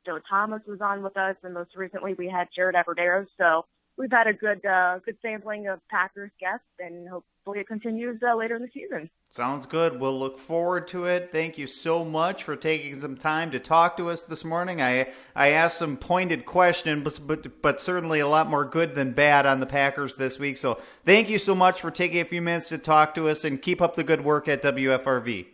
Joe 0.06 0.20
Thomas 0.30 0.62
was 0.66 0.80
on 0.80 1.04
with 1.04 1.18
us, 1.18 1.36
and 1.44 1.54
most 1.54 1.76
recently 1.76 2.14
we 2.14 2.30
had 2.30 2.48
Jared 2.56 2.76
Abbrederis. 2.76 3.28
So 3.38 3.66
we've 3.98 4.12
had 4.12 4.28
a 4.28 4.34
good 4.34 4.66
uh, 4.66 5.00
good 5.00 5.18
sampling 5.22 5.68
of 5.68 5.86
Packers 5.90 6.32
guests, 6.40 6.66
and 6.80 7.08
hopefully 7.10 7.60
it 7.60 7.68
continues 7.68 8.22
uh, 8.24 8.36
later 8.36 8.56
in 8.56 8.62
the 8.62 8.70
season. 8.74 9.10
Sounds 9.30 9.66
good. 9.66 10.00
We'll 10.00 10.18
look 10.18 10.40
forward 10.40 10.88
to 10.90 11.06
it. 11.06 11.30
Thank 11.32 11.58
you 11.58 11.68
so 11.68 12.06
much 12.06 12.44
for 12.44 12.56
taking 12.56 13.00
some 13.00 13.18
time 13.18 13.52
to 13.52 13.60
talk 13.60 13.98
to 13.98 14.10
us 14.10 14.24
this 14.24 14.46
morning. 14.46 14.82
I 14.82 15.12
I 15.36 15.50
asked 15.50 15.78
some 15.78 15.98
pointed 15.98 16.46
questions, 16.46 17.20
but, 17.20 17.28
but 17.28 17.62
but 17.62 17.82
certainly 17.82 18.20
a 18.20 18.28
lot 18.28 18.50
more 18.50 18.66
good 18.66 18.96
than 18.96 19.12
bad 19.12 19.46
on 19.46 19.60
the 19.60 19.66
Packers 19.66 20.16
this 20.16 20.40
week. 20.40 20.58
So 20.58 20.80
thank 21.06 21.30
you 21.30 21.38
so 21.38 21.56
much 21.56 21.82
for 21.82 21.92
taking 21.92 22.22
a 22.22 22.26
few 22.26 22.42
minutes 22.42 22.70
to 22.70 22.78
talk 22.78 23.16
to 23.16 23.30
us, 23.30 23.44
and 23.44 23.62
keep 23.62 23.82
up 23.82 23.96
the 23.96 24.04
good 24.04 24.24
work 24.24 24.48
at 24.48 24.64
WFRV. 24.64 25.48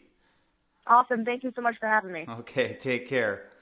Awesome. 0.85 1.23
Thank 1.23 1.43
you 1.43 1.53
so 1.55 1.61
much 1.61 1.75
for 1.79 1.87
having 1.87 2.11
me. 2.11 2.25
Okay. 2.29 2.77
Take 2.79 3.07
care. 3.07 3.52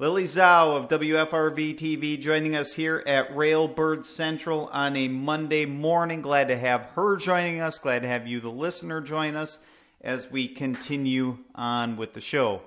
Lily 0.00 0.24
Zhao 0.24 0.78
of 0.78 0.88
WFRV 0.88 1.76
TV 1.76 2.18
joining 2.18 2.56
us 2.56 2.72
here 2.72 3.04
at 3.06 3.36
Railbird 3.36 4.06
Central 4.06 4.70
on 4.72 4.96
a 4.96 5.08
Monday 5.08 5.66
morning. 5.66 6.22
Glad 6.22 6.48
to 6.48 6.56
have 6.56 6.86
her 6.94 7.16
joining 7.16 7.60
us. 7.60 7.78
Glad 7.78 8.00
to 8.00 8.08
have 8.08 8.26
you, 8.26 8.40
the 8.40 8.48
listener, 8.48 9.02
join 9.02 9.36
us 9.36 9.58
as 10.00 10.30
we 10.30 10.48
continue 10.48 11.36
on 11.54 11.98
with 11.98 12.14
the 12.14 12.20
show. 12.22 12.62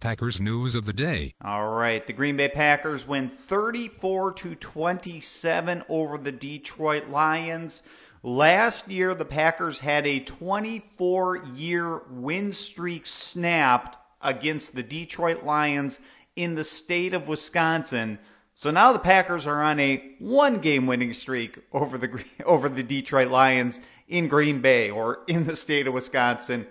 Packers 0.00 0.40
news 0.40 0.74
of 0.74 0.86
the 0.86 0.94
day. 0.94 1.34
All 1.44 1.68
right, 1.68 2.06
the 2.06 2.14
Green 2.14 2.38
Bay 2.38 2.48
Packers 2.48 3.06
win 3.06 3.28
34 3.28 4.32
to 4.32 4.54
27 4.54 5.84
over 5.90 6.16
the 6.16 6.32
Detroit 6.32 7.08
Lions. 7.08 7.82
Last 8.22 8.88
year, 8.88 9.14
the 9.14 9.26
Packers 9.26 9.80
had 9.80 10.06
a 10.06 10.20
24 10.20 11.44
year 11.54 11.98
win 12.08 12.54
streak 12.54 13.04
snapped 13.04 13.98
against 14.22 14.74
the 14.74 14.82
Detroit 14.82 15.42
Lions 15.42 16.00
in 16.36 16.54
the 16.54 16.64
state 16.64 17.14
of 17.14 17.28
Wisconsin. 17.28 18.18
So 18.54 18.70
now 18.70 18.92
the 18.92 18.98
Packers 18.98 19.46
are 19.46 19.62
on 19.62 19.80
a 19.80 20.14
one 20.18 20.58
game 20.58 20.86
winning 20.86 21.14
streak 21.14 21.58
over 21.72 21.96
the 21.96 22.24
over 22.44 22.68
the 22.68 22.82
Detroit 22.82 23.28
Lions 23.28 23.80
in 24.08 24.28
Green 24.28 24.60
Bay 24.60 24.90
or 24.90 25.20
in 25.26 25.46
the 25.46 25.56
state 25.56 25.86
of 25.86 25.94
Wisconsin, 25.94 26.66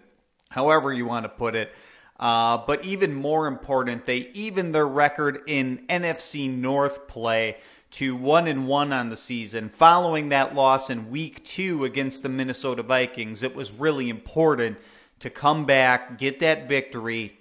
however 0.49 0.93
you 0.93 1.05
want 1.05 1.23
to 1.23 1.29
put 1.29 1.55
it. 1.55 1.71
Uh, 2.19 2.57
but 2.67 2.83
even 2.83 3.13
more 3.13 3.47
important, 3.47 4.05
they 4.05 4.29
even 4.33 4.73
their 4.73 4.87
record 4.87 5.41
in 5.47 5.85
NFC 5.87 6.53
North 6.53 7.07
play 7.07 7.57
to 7.91 8.15
one 8.15 8.45
and 8.45 8.67
one 8.67 8.93
on 8.93 9.09
the 9.09 9.17
season. 9.17 9.69
Following 9.69 10.29
that 10.29 10.53
loss 10.53 10.89
in 10.89 11.09
Week 11.09 11.43
Two 11.45 11.85
against 11.85 12.21
the 12.21 12.29
Minnesota 12.29 12.83
Vikings, 12.83 13.41
it 13.41 13.55
was 13.55 13.71
really 13.71 14.09
important 14.09 14.77
to 15.19 15.29
come 15.29 15.65
back, 15.65 16.17
get 16.17 16.39
that 16.39 16.67
victory, 16.67 17.38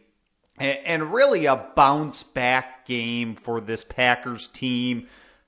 and 0.59 1.13
really 1.13 1.47
a 1.47 1.57
bounce 1.57 2.23
back 2.23 2.87
game 2.87 3.35
for 3.35 3.61
this 3.61 3.85
Packers 3.85 4.49
team. 4.49 5.07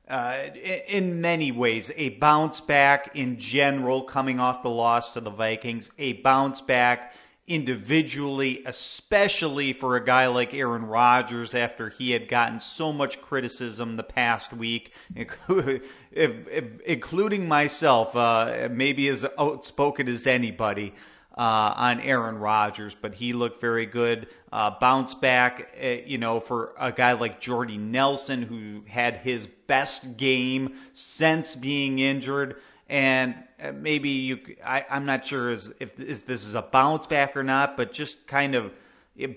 Uh, 0.08 0.48
in 0.88 1.20
many 1.20 1.52
ways, 1.52 1.92
a 1.96 2.08
bounce 2.10 2.60
back 2.60 3.14
in 3.14 3.38
general 3.38 4.02
coming 4.02 4.40
off 4.40 4.62
the 4.62 4.70
loss 4.70 5.12
to 5.12 5.20
the 5.20 5.30
Vikings, 5.30 5.92
a 5.98 6.14
bounce 6.14 6.60
back 6.60 7.14
individually, 7.46 8.62
especially 8.64 9.72
for 9.72 9.96
a 9.96 10.04
guy 10.04 10.26
like 10.28 10.52
Aaron 10.54 10.86
Rodgers 10.86 11.54
after 11.54 11.88
he 11.90 12.12
had 12.12 12.28
gotten 12.28 12.60
so 12.60 12.92
much 12.92 13.20
criticism 13.20 13.96
the 13.96 14.02
past 14.02 14.52
week, 14.52 14.92
including 16.86 17.48
myself, 17.48 18.16
uh, 18.16 18.68
maybe 18.70 19.08
as 19.08 19.24
outspoken 19.38 20.08
as 20.08 20.26
anybody 20.26 20.94
uh, 21.40 21.72
on 21.74 22.00
Aaron 22.00 22.36
Rodgers, 22.36 22.94
but 22.94 23.14
he 23.14 23.32
looked 23.32 23.62
very 23.62 23.86
good. 23.86 24.28
Uh, 24.52 24.72
bounce 24.78 25.14
back, 25.14 25.74
uh, 25.82 25.86
you 26.04 26.18
know, 26.18 26.38
for 26.38 26.74
a 26.78 26.92
guy 26.92 27.12
like 27.12 27.40
Jordy 27.40 27.78
Nelson, 27.78 28.42
who 28.42 28.82
had 28.86 29.16
his 29.16 29.46
best 29.46 30.18
game 30.18 30.74
since 30.92 31.56
being 31.56 31.98
injured. 31.98 32.56
And 32.90 33.36
uh, 33.58 33.72
maybe 33.72 34.10
you, 34.10 34.38
I, 34.62 34.84
am 34.90 35.06
not 35.06 35.24
sure 35.24 35.50
if, 35.50 35.70
if 35.80 36.26
this 36.26 36.44
is 36.44 36.54
a 36.54 36.60
bounce 36.60 37.06
back 37.06 37.34
or 37.34 37.42
not, 37.42 37.74
but 37.74 37.94
just 37.94 38.26
kind 38.26 38.54
of 38.54 38.70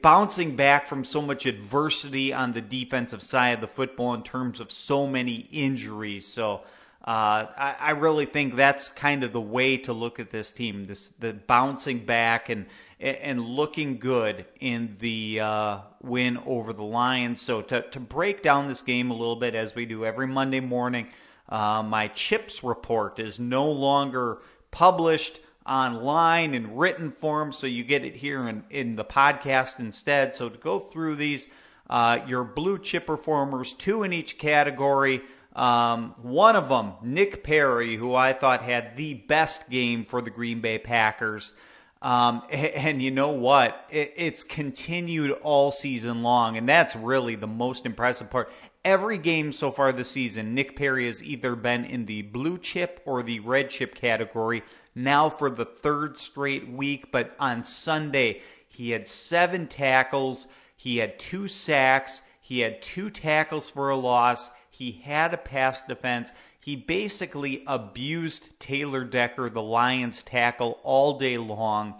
bouncing 0.01 0.57
back 0.57 0.87
from 0.87 1.05
so 1.05 1.21
much 1.21 1.45
adversity 1.45 2.33
on 2.33 2.51
the 2.51 2.61
defensive 2.61 3.21
side 3.21 3.51
of 3.51 3.61
the 3.61 3.67
football 3.67 4.13
in 4.13 4.23
terms 4.23 4.59
of 4.59 4.73
so 4.73 5.07
many 5.07 5.47
injuries. 5.53 6.27
So, 6.27 6.63
uh, 7.05 7.47
I, 7.57 7.75
I, 7.79 7.89
really 7.91 8.25
think 8.25 8.55
that's 8.55 8.87
kind 8.87 9.25
of 9.25 9.33
the 9.33 9.41
way 9.41 9.75
to 9.75 9.91
look 9.91 10.21
at 10.21 10.29
this 10.29 10.53
team. 10.53 10.85
This 10.85 11.09
the 11.09 11.33
bouncing 11.33 12.05
back 12.05 12.47
and 12.47 12.65
and 12.97 13.41
looking 13.41 13.97
good 13.97 14.45
in 14.61 14.95
the 15.01 15.41
uh, 15.41 15.77
win 16.01 16.37
over 16.45 16.71
the 16.71 16.83
Lions. 16.83 17.41
So 17.41 17.61
to 17.63 17.81
to 17.81 17.99
break 17.99 18.41
down 18.41 18.69
this 18.69 18.81
game 18.81 19.11
a 19.11 19.13
little 19.13 19.35
bit 19.35 19.53
as 19.53 19.75
we 19.75 19.85
do 19.85 20.05
every 20.05 20.27
Monday 20.27 20.61
morning, 20.61 21.07
uh, 21.49 21.83
my 21.83 22.07
chips 22.07 22.63
report 22.63 23.19
is 23.19 23.37
no 23.37 23.69
longer 23.69 24.37
published 24.71 25.41
online 25.65 26.53
in 26.53 26.73
written 26.73 27.11
form, 27.11 27.51
so 27.51 27.67
you 27.67 27.83
get 27.83 28.05
it 28.05 28.15
here 28.15 28.47
in 28.47 28.63
in 28.69 28.95
the 28.95 29.03
podcast 29.03 29.77
instead. 29.77 30.37
So 30.37 30.47
to 30.47 30.57
go 30.57 30.79
through 30.79 31.17
these, 31.17 31.49
uh, 31.89 32.19
your 32.27 32.45
blue 32.45 32.79
chip 32.79 33.07
performers, 33.07 33.73
two 33.73 34.03
in 34.03 34.13
each 34.13 34.37
category. 34.37 35.21
Um, 35.55 36.15
one 36.21 36.55
of 36.55 36.69
them, 36.69 36.93
Nick 37.03 37.43
Perry, 37.43 37.95
who 37.95 38.15
I 38.15 38.33
thought 38.33 38.63
had 38.63 38.97
the 38.97 39.13
best 39.13 39.69
game 39.69 40.03
for 40.05 40.21
the 40.21 40.31
Green 40.31 40.61
Bay 40.61 40.79
Packers. 40.79 41.53
Um, 42.01 42.43
and 42.49 43.01
you 43.01 43.11
know 43.11 43.29
what? 43.29 43.85
It's 43.89 44.43
continued 44.43 45.31
all 45.41 45.71
season 45.71 46.23
long, 46.23 46.57
and 46.57 46.67
that's 46.67 46.95
really 46.95 47.35
the 47.35 47.47
most 47.47 47.85
impressive 47.85 48.29
part. 48.29 48.51
Every 48.83 49.17
game 49.17 49.53
so 49.53 49.71
far 49.71 49.91
this 49.93 50.11
season, 50.11 50.53
Nick 50.53 50.75
Perry 50.75 51.05
has 51.05 51.23
either 51.23 51.55
been 51.55 51.85
in 51.85 52.05
the 52.05 52.23
blue 52.23 52.57
chip 52.57 53.01
or 53.05 53.23
the 53.23 53.39
red 53.39 53.69
chip 53.69 53.95
category 53.95 54.63
now 54.93 55.29
for 55.29 55.49
the 55.49 55.63
third 55.65 56.17
straight 56.17 56.67
week. 56.67 57.09
But 57.11 57.33
on 57.39 57.63
Sunday, 57.63 58.41
he 58.67 58.91
had 58.91 59.07
seven 59.07 59.67
tackles, 59.67 60.47
he 60.75 60.97
had 60.97 61.17
two 61.17 61.47
sacks, 61.47 62.21
he 62.41 62.59
had 62.59 62.81
two 62.81 63.09
tackles 63.09 63.69
for 63.69 63.89
a 63.89 63.95
loss 63.95 64.49
he 64.73 64.91
had 65.03 65.35
a 65.35 65.37
pass 65.37 65.83
defense. 65.83 66.33
He 66.63 66.75
basically 66.75 67.63
abused 67.67 68.59
Taylor 68.59 69.03
Decker, 69.03 69.49
the 69.49 69.61
Lions 69.61 70.23
tackle, 70.23 70.79
all 70.81 71.19
day 71.19 71.37
long. 71.37 71.93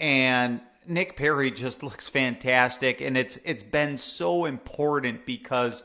And 0.00 0.62
Nick 0.86 1.14
Perry 1.14 1.50
just 1.50 1.82
looks 1.82 2.08
fantastic. 2.08 3.02
And 3.02 3.18
it's 3.18 3.36
it's 3.44 3.62
been 3.62 3.98
so 3.98 4.46
important 4.46 5.26
because 5.26 5.84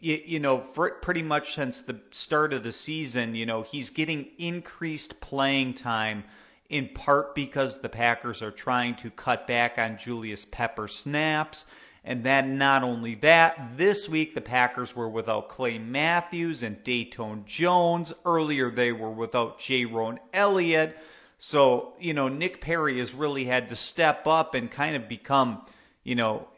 you, 0.00 0.18
you 0.24 0.40
know, 0.40 0.58
for 0.58 0.88
pretty 1.02 1.22
much 1.22 1.54
since 1.54 1.82
the 1.82 2.00
start 2.12 2.54
of 2.54 2.62
the 2.62 2.72
season, 2.72 3.34
you 3.34 3.44
know, 3.44 3.60
he's 3.60 3.90
getting 3.90 4.28
increased 4.38 5.20
playing 5.20 5.74
time 5.74 6.24
in 6.70 6.88
part 6.94 7.34
because 7.34 7.80
the 7.80 7.90
Packers 7.90 8.40
are 8.40 8.50
trying 8.50 8.94
to 8.96 9.10
cut 9.10 9.46
back 9.46 9.78
on 9.78 9.98
Julius 9.98 10.46
Pepper 10.46 10.88
snaps. 10.88 11.66
And 12.08 12.24
then 12.24 12.56
not 12.56 12.84
only 12.84 13.16
that, 13.16 13.76
this 13.76 14.08
week 14.08 14.34
the 14.34 14.40
Packers 14.40 14.96
were 14.96 15.10
without 15.10 15.50
Clay 15.50 15.78
Matthews 15.78 16.62
and 16.62 16.82
Datone 16.82 17.44
Jones. 17.44 18.14
Earlier 18.24 18.70
they 18.70 18.92
were 18.92 19.10
without 19.10 19.58
Jayrone 19.58 20.16
Elliott. 20.32 20.96
So, 21.36 21.92
you 22.00 22.14
know, 22.14 22.30
Nick 22.30 22.62
Perry 22.62 22.98
has 22.98 23.12
really 23.12 23.44
had 23.44 23.68
to 23.68 23.76
step 23.76 24.26
up 24.26 24.54
and 24.54 24.70
kind 24.70 24.96
of 24.96 25.06
become, 25.06 25.66
you 26.02 26.14
know, 26.14 26.48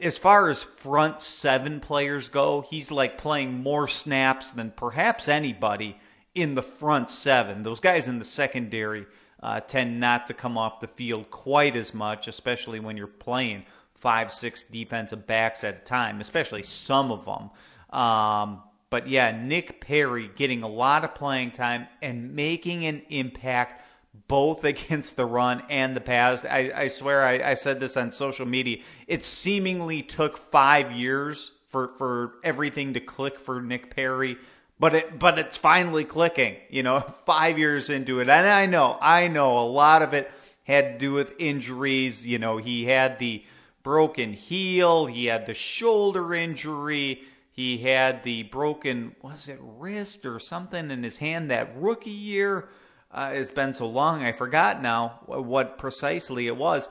as 0.00 0.16
far 0.16 0.48
as 0.48 0.62
front 0.62 1.20
seven 1.20 1.80
players 1.80 2.30
go, 2.30 2.62
he's 2.62 2.90
like 2.90 3.18
playing 3.18 3.62
more 3.62 3.86
snaps 3.86 4.52
than 4.52 4.70
perhaps 4.70 5.28
anybody 5.28 5.98
in 6.34 6.54
the 6.54 6.62
front 6.62 7.10
seven. 7.10 7.62
Those 7.62 7.80
guys 7.80 8.08
in 8.08 8.18
the 8.18 8.24
secondary 8.24 9.04
uh, 9.42 9.60
tend 9.60 10.00
not 10.00 10.28
to 10.28 10.32
come 10.34 10.56
off 10.56 10.80
the 10.80 10.88
field 10.88 11.30
quite 11.30 11.76
as 11.76 11.92
much, 11.92 12.26
especially 12.26 12.80
when 12.80 12.96
you're 12.96 13.06
playing 13.06 13.66
five, 13.94 14.30
six 14.30 14.62
defensive 14.62 15.26
backs 15.26 15.64
at 15.64 15.76
a 15.76 15.84
time, 15.84 16.20
especially 16.20 16.62
some 16.62 17.10
of 17.10 17.24
them. 17.24 17.50
Um, 17.98 18.62
but 18.90 19.08
yeah, 19.08 19.30
Nick 19.30 19.80
Perry 19.80 20.30
getting 20.36 20.62
a 20.62 20.68
lot 20.68 21.04
of 21.04 21.14
playing 21.14 21.52
time 21.52 21.88
and 22.02 22.34
making 22.34 22.86
an 22.86 23.02
impact 23.08 23.82
both 24.28 24.64
against 24.72 25.16
the 25.16 25.26
run 25.26 25.62
and 25.68 25.96
the 25.96 26.00
pass. 26.00 26.44
I, 26.44 26.72
I 26.74 26.88
swear 26.88 27.24
I, 27.24 27.50
I, 27.50 27.54
said 27.54 27.80
this 27.80 27.96
on 27.96 28.12
social 28.12 28.46
media. 28.46 28.78
It 29.06 29.24
seemingly 29.24 30.02
took 30.02 30.36
five 30.36 30.92
years 30.92 31.52
for, 31.68 31.88
for 31.98 32.34
everything 32.44 32.94
to 32.94 33.00
click 33.00 33.38
for 33.38 33.60
Nick 33.60 33.94
Perry, 33.94 34.36
but 34.78 34.94
it 34.94 35.18
but 35.18 35.38
it's 35.38 35.56
finally 35.56 36.04
clicking. 36.04 36.56
You 36.70 36.82
know, 36.82 37.00
five 37.26 37.58
years 37.58 37.90
into 37.90 38.20
it, 38.20 38.28
and 38.28 38.46
I 38.46 38.66
know 38.66 38.96
I 39.00 39.28
know 39.28 39.58
a 39.58 39.66
lot 39.66 40.02
of 40.02 40.14
it 40.14 40.30
had 40.62 40.92
to 40.92 40.98
do 40.98 41.12
with 41.12 41.34
injuries. 41.38 42.26
You 42.26 42.38
know, 42.38 42.58
he 42.58 42.84
had 42.84 43.18
the 43.18 43.44
broken 43.84 44.32
heel, 44.32 45.06
he 45.06 45.26
had 45.26 45.46
the 45.46 45.54
shoulder 45.54 46.34
injury. 46.34 47.22
He 47.52 47.78
had 47.78 48.24
the 48.24 48.42
broken, 48.44 49.14
was 49.22 49.46
it 49.46 49.60
wrist 49.62 50.26
or 50.26 50.40
something 50.40 50.90
in 50.90 51.04
his 51.04 51.18
hand 51.18 51.52
that 51.52 51.76
rookie 51.76 52.10
year? 52.10 52.68
Uh, 53.12 53.30
it's 53.32 53.52
been 53.52 53.72
so 53.72 53.86
long, 53.86 54.24
I 54.24 54.32
forgot 54.32 54.82
now 54.82 55.20
what 55.26 55.78
precisely 55.78 56.48
it 56.48 56.56
was. 56.56 56.88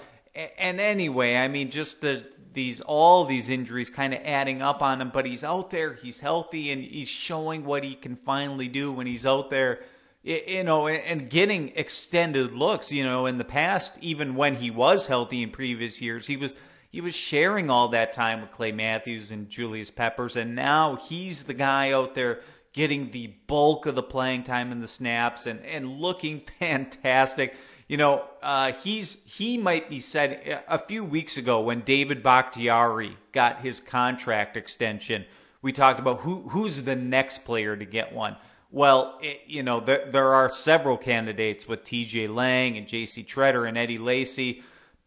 And 0.58 0.80
anyway, 0.80 1.36
I 1.36 1.50
mean, 1.50 1.70
just 1.70 2.00
the 2.00 2.24
these 2.54 2.82
all 2.82 3.26
these 3.26 3.50
injuries 3.50 3.90
kind 3.90 4.14
of 4.14 4.22
adding 4.24 4.62
up 4.62 4.82
on 4.82 5.02
him, 5.02 5.10
but 5.10 5.26
he's 5.26 5.44
out 5.44 5.70
there, 5.72 5.96
he's 5.96 6.20
healthy, 6.20 6.72
and 6.72 6.84
he's 6.84 7.10
showing 7.10 7.66
what 7.66 7.84
he 7.84 7.96
can 7.96 8.16
finally 8.16 8.68
do 8.68 8.92
when 8.92 9.08
he's 9.08 9.26
out 9.26 9.50
there. 9.50 9.82
You 10.24 10.64
know, 10.64 10.88
and 10.88 11.30
getting 11.30 11.74
extended 11.76 12.54
looks. 12.54 12.92
You 12.92 13.04
know, 13.04 13.26
in 13.26 13.38
the 13.38 13.44
past, 13.44 13.98
even 14.00 14.36
when 14.36 14.56
he 14.56 14.72
was 14.72 15.08
healthy 15.08 15.44
in 15.44 15.50
previous 15.50 16.00
years, 16.00 16.28
he 16.28 16.38
was 16.38 16.56
he 16.94 17.02
was 17.02 17.16
sharing 17.16 17.72
all 17.72 17.88
that 17.88 18.14
time 18.14 18.40
with 18.40 18.52
Clay 18.52 18.72
Matthews 18.72 19.32
and 19.32 19.50
Julius 19.50 19.90
Peppers, 19.90 20.36
and 20.36 20.54
now 20.54 20.96
he's 20.96 21.46
the 21.46 21.56
guy 21.56 21.92
out 21.92 22.14
there 22.14 22.42
getting 22.72 23.10
the 23.10 23.34
bulk 23.48 23.88
of 23.88 23.96
the 23.96 24.04
playing 24.04 24.44
time 24.44 24.72
in 24.72 24.80
the 24.80 24.88
snaps 24.88 25.48
and, 25.48 25.66
and 25.66 25.90
looking 25.90 26.44
fantastic. 26.60 27.56
You 27.88 27.98
know, 27.98 28.24
uh, 28.44 28.74
he's 28.84 29.24
he 29.26 29.58
might 29.58 29.90
be 29.90 30.00
said 30.00 30.64
a 30.68 30.78
few 30.78 31.04
weeks 31.04 31.36
ago 31.36 31.62
when 31.62 31.82
David 31.82 32.22
Bakhtiari 32.22 33.18
got 33.32 33.62
his 33.62 33.80
contract 33.80 34.56
extension. 34.56 35.26
We 35.64 35.72
talked 35.72 36.00
about 36.00 36.20
who 36.20 36.48
who's 36.50 36.84
the 36.84 36.96
next 36.96 37.40
player 37.40 37.76
to 37.76 37.86
get 37.86 38.14
one. 38.14 38.38
Well, 38.70 39.18
it, 39.20 39.42
you 39.48 39.64
know, 39.64 39.80
there, 39.80 40.08
there 40.12 40.36
are 40.36 40.48
several 40.48 40.98
candidates 40.98 41.68
with 41.68 41.86
T.J. 41.86 42.28
Lang 42.28 42.78
and 42.78 42.88
J.C. 42.88 43.24
Tretter 43.24 43.68
and 43.68 43.78
Eddie 43.80 43.98
Lacy, 44.00 44.64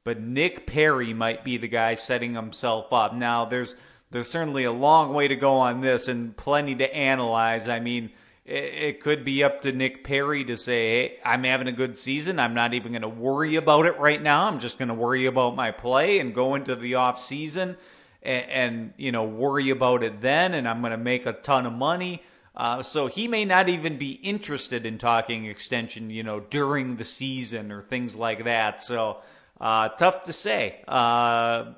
but 0.06 0.20
Nick 0.20 0.68
Perry 0.68 1.12
might 1.12 1.42
be 1.42 1.56
the 1.56 1.66
guy 1.66 1.96
setting 1.96 2.34
himself 2.34 2.92
up. 2.92 3.12
Now, 3.12 3.44
there's 3.44 3.74
there's 4.12 4.30
certainly 4.30 4.62
a 4.62 4.70
long 4.70 5.12
way 5.12 5.26
to 5.26 5.34
go 5.34 5.54
on 5.54 5.80
this 5.80 6.06
and 6.06 6.36
plenty 6.36 6.76
to 6.76 6.94
analyze. 6.94 7.66
I 7.66 7.80
mean, 7.80 8.10
it, 8.44 8.72
it 8.72 9.00
could 9.00 9.24
be 9.24 9.42
up 9.42 9.62
to 9.62 9.72
Nick 9.72 10.04
Perry 10.04 10.44
to 10.44 10.56
say, 10.56 10.90
hey, 10.90 11.18
I'm 11.24 11.42
having 11.42 11.66
a 11.66 11.72
good 11.72 11.96
season. 11.96 12.38
I'm 12.38 12.54
not 12.54 12.72
even 12.72 12.92
going 12.92 13.02
to 13.02 13.08
worry 13.08 13.56
about 13.56 13.84
it 13.84 13.98
right 13.98 14.22
now. 14.22 14.44
I'm 14.46 14.60
just 14.60 14.78
going 14.78 14.90
to 14.90 14.94
worry 14.94 15.26
about 15.26 15.56
my 15.56 15.72
play 15.72 16.20
and 16.20 16.32
go 16.32 16.54
into 16.54 16.76
the 16.76 16.94
off 16.94 17.20
season 17.20 17.76
and, 18.22 18.48
and 18.48 18.92
you 18.96 19.10
know 19.10 19.24
worry 19.24 19.70
about 19.70 20.04
it 20.04 20.20
then. 20.20 20.54
And 20.54 20.68
I'm 20.68 20.82
going 20.82 20.92
to 20.92 20.96
make 20.98 21.26
a 21.26 21.32
ton 21.32 21.66
of 21.66 21.72
money. 21.72 22.22
Uh, 22.54 22.80
so 22.80 23.08
he 23.08 23.26
may 23.26 23.44
not 23.44 23.68
even 23.68 23.98
be 23.98 24.12
interested 24.12 24.86
in 24.86 24.98
talking 24.98 25.46
extension, 25.46 26.10
you 26.10 26.22
know, 26.22 26.38
during 26.38 26.94
the 26.94 27.04
season 27.04 27.72
or 27.72 27.82
things 27.82 28.14
like 28.14 28.44
that. 28.44 28.84
So 28.84 29.18
uh, 29.60 29.88
tough 29.90 30.24
to 30.24 30.32
say. 30.32 30.82
Uh, 30.86 31.72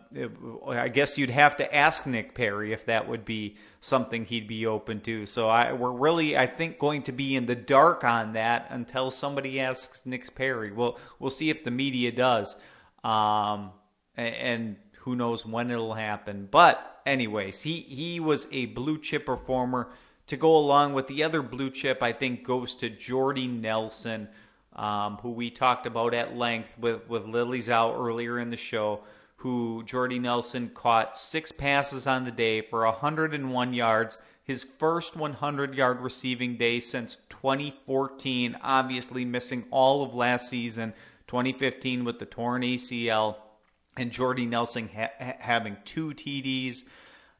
I 0.66 0.88
guess 0.92 1.16
you'd 1.16 1.30
have 1.30 1.56
to 1.58 1.74
ask 1.74 2.06
Nick 2.06 2.34
Perry 2.34 2.72
if 2.72 2.86
that 2.86 3.08
would 3.08 3.24
be 3.24 3.56
something 3.80 4.24
he'd 4.24 4.48
be 4.48 4.66
open 4.66 5.00
to. 5.02 5.26
So 5.26 5.48
I, 5.48 5.72
we're 5.72 5.92
really, 5.92 6.36
I 6.36 6.46
think, 6.46 6.78
going 6.78 7.02
to 7.04 7.12
be 7.12 7.36
in 7.36 7.46
the 7.46 7.54
dark 7.54 8.02
on 8.02 8.32
that 8.32 8.66
until 8.70 9.10
somebody 9.10 9.60
asks 9.60 10.04
Nick 10.04 10.34
Perry. 10.34 10.72
We'll 10.72 10.98
we'll 11.20 11.30
see 11.30 11.50
if 11.50 11.62
the 11.62 11.70
media 11.70 12.10
does, 12.10 12.56
um, 13.04 13.70
and, 14.16 14.34
and 14.34 14.76
who 15.00 15.14
knows 15.14 15.46
when 15.46 15.70
it'll 15.70 15.94
happen. 15.94 16.48
But 16.50 17.00
anyways, 17.06 17.60
he 17.60 17.80
he 17.80 18.18
was 18.18 18.48
a 18.52 18.66
blue 18.66 18.98
chip 18.98 19.26
performer. 19.26 19.90
To 20.26 20.36
go 20.36 20.54
along 20.58 20.92
with 20.92 21.06
the 21.06 21.22
other 21.22 21.40
blue 21.40 21.70
chip, 21.70 22.02
I 22.02 22.12
think 22.12 22.44
goes 22.44 22.74
to 22.74 22.90
Jordy 22.90 23.46
Nelson 23.46 24.28
um, 24.78 25.18
who 25.22 25.32
we 25.32 25.50
talked 25.50 25.86
about 25.86 26.14
at 26.14 26.36
length 26.36 26.78
with, 26.78 27.08
with 27.08 27.26
Lily 27.26 27.58
Zhao 27.58 27.98
earlier 27.98 28.38
in 28.38 28.50
the 28.50 28.56
show, 28.56 29.00
who 29.36 29.82
Jordy 29.84 30.20
Nelson 30.20 30.70
caught 30.72 31.18
six 31.18 31.50
passes 31.50 32.06
on 32.06 32.24
the 32.24 32.30
day 32.30 32.60
for 32.60 32.84
101 32.84 33.74
yards, 33.74 34.18
his 34.42 34.62
first 34.62 35.16
100 35.16 35.74
yard 35.74 36.00
receiving 36.00 36.56
day 36.56 36.78
since 36.78 37.16
2014, 37.28 38.56
obviously 38.62 39.24
missing 39.24 39.64
all 39.70 40.04
of 40.04 40.14
last 40.14 40.48
season, 40.48 40.94
2015 41.26 42.04
with 42.04 42.20
the 42.20 42.26
torn 42.26 42.62
ACL, 42.62 43.36
and 43.96 44.12
Jordy 44.12 44.46
Nelson 44.46 44.88
ha- 44.94 45.34
having 45.40 45.76
two 45.84 46.10
TDs. 46.10 46.84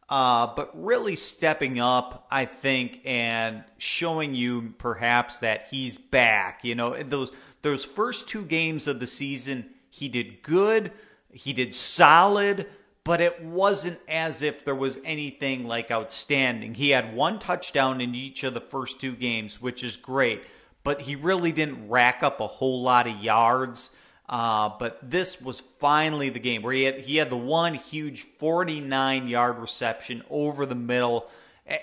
Uh, 0.09 0.47
but 0.57 0.71
really 0.75 1.17
stepping 1.17 1.79
up, 1.79 2.27
I 2.31 2.47
think, 2.47 3.03
and 3.05 3.63
showing 3.77 4.35
you 4.35 4.75
perhaps 4.79 5.39
that 5.39 5.67
he's 5.71 5.99
back. 5.99 6.61
You 6.65 6.75
know, 6.75 6.97
those 7.03 7.31
those 7.61 7.85
first 7.85 8.27
two 8.27 8.43
games 8.43 8.87
of 8.87 9.01
the 9.01 9.07
season, 9.07 9.69
he 9.91 10.09
did 10.09 10.43
good, 10.43 10.93
he 11.31 11.53
did 11.53 11.75
solid, 11.75 12.67
but 13.05 13.21
it 13.21 13.43
wasn't 13.43 13.99
as 14.09 14.41
if 14.41 14.65
there 14.65 14.75
was 14.75 14.99
anything 15.05 15.67
like 15.67 15.91
outstanding. 15.91 16.75
He 16.75 16.91
had 16.91 17.15
one 17.15 17.39
touchdown 17.39 18.01
in 18.01 18.15
each 18.15 18.45
of 18.45 18.55
the 18.55 18.61
first 18.61 19.01
two 19.01 19.15
games, 19.15 19.61
which 19.61 19.85
is 19.85 19.97
great, 19.97 20.43
but 20.85 21.03
he 21.03 21.17
really 21.17 21.53
didn't 21.53 21.89
rack 21.89 22.23
up 22.23 22.41
a 22.41 22.47
whole 22.47 22.83
lot 22.83 23.07
of 23.07 23.23
yards. 23.23 23.91
Uh, 24.29 24.71
but 24.79 24.99
this 25.03 25.41
was 25.41 25.61
finally 25.79 26.29
the 26.29 26.39
game 26.39 26.63
where 26.63 26.73
he 26.73 26.83
had 26.83 27.01
he 27.01 27.17
had 27.17 27.31
the 27.31 27.37
one 27.37 27.75
huge 27.75 28.23
49 28.23 29.27
yard 29.27 29.59
reception 29.59 30.23
over 30.29 30.67
the 30.67 30.75
middle, 30.75 31.29